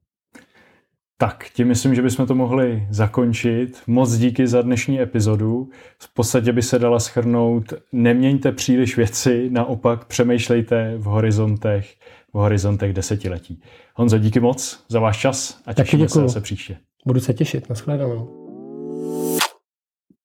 Tak, 1.20 1.44
tím 1.54 1.68
myslím, 1.68 1.94
že 1.94 2.02
bychom 2.02 2.26
to 2.26 2.34
mohli 2.34 2.86
zakončit. 2.90 3.78
Moc 3.86 4.16
díky 4.16 4.46
za 4.46 4.62
dnešní 4.62 5.00
epizodu. 5.00 5.68
V 5.98 6.14
podstatě 6.14 6.52
by 6.52 6.62
se 6.62 6.78
dala 6.78 7.00
schrnout, 7.00 7.72
neměňte 7.92 8.52
příliš 8.52 8.96
věci, 8.96 9.48
naopak 9.50 10.04
přemýšlejte 10.04 10.94
v 10.96 11.04
horizontech, 11.04 11.94
v 12.32 12.38
horizontech 12.38 12.92
desetiletí. 12.92 13.62
Honzo, 13.94 14.18
díky 14.18 14.40
moc 14.40 14.84
za 14.88 15.00
váš 15.00 15.20
čas 15.20 15.60
a 15.66 15.72
těšíme 15.72 16.08
se 16.08 16.20
zase 16.20 16.40
příště. 16.40 16.76
Budu 17.06 17.20
se 17.20 17.34
těšit, 17.34 17.68
nashledanou. 17.68 18.28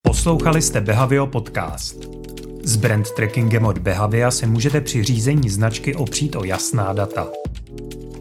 Poslouchali 0.01 0.61
jste 0.61 0.81
Behavio 0.81 1.27
podcast. 1.27 2.07
S 2.63 2.75
brand 2.75 3.11
trackingem 3.11 3.65
od 3.65 3.77
Behavia 3.77 4.31
se 4.31 4.47
můžete 4.47 4.81
při 4.81 5.03
řízení 5.03 5.49
značky 5.49 5.95
opřít 5.95 6.35
o 6.35 6.43
jasná 6.43 6.93
data. 6.93 7.27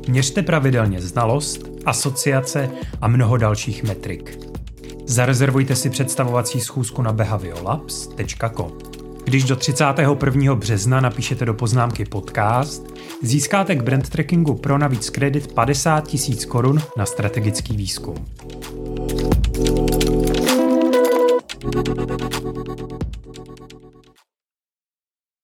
Měřte 0.09 0.43
pravidelně 0.43 1.01
znalost, 1.01 1.61
asociace 1.87 2.71
a 3.01 3.09
mnoho 3.09 3.37
dalších 3.37 3.85
metrik. 3.85 4.39
Zarezervujte 5.07 5.77
si 5.77 5.91
představovací 5.91 6.61
schůzku 6.61 7.03
na 7.03 7.13
behaviolabs.com. 7.13 8.73
Když 9.25 9.45
do 9.45 9.57
31. 9.57 10.55
března 10.55 11.01
napíšete 11.01 11.45
do 11.45 11.55
poznámky 11.55 12.05
podcast, 12.05 12.87
získáte 13.23 13.75
k 13.75 13.83
brand 13.83 14.09
trackingu 14.09 14.55
pro 14.55 14.79
navíc 14.79 15.11
kredit 15.11 15.53
50 15.53 16.15
000 16.29 16.41
korun 16.49 16.83
na 16.97 17.07
strategický 17.07 17.77
výzkum. 17.77 18.15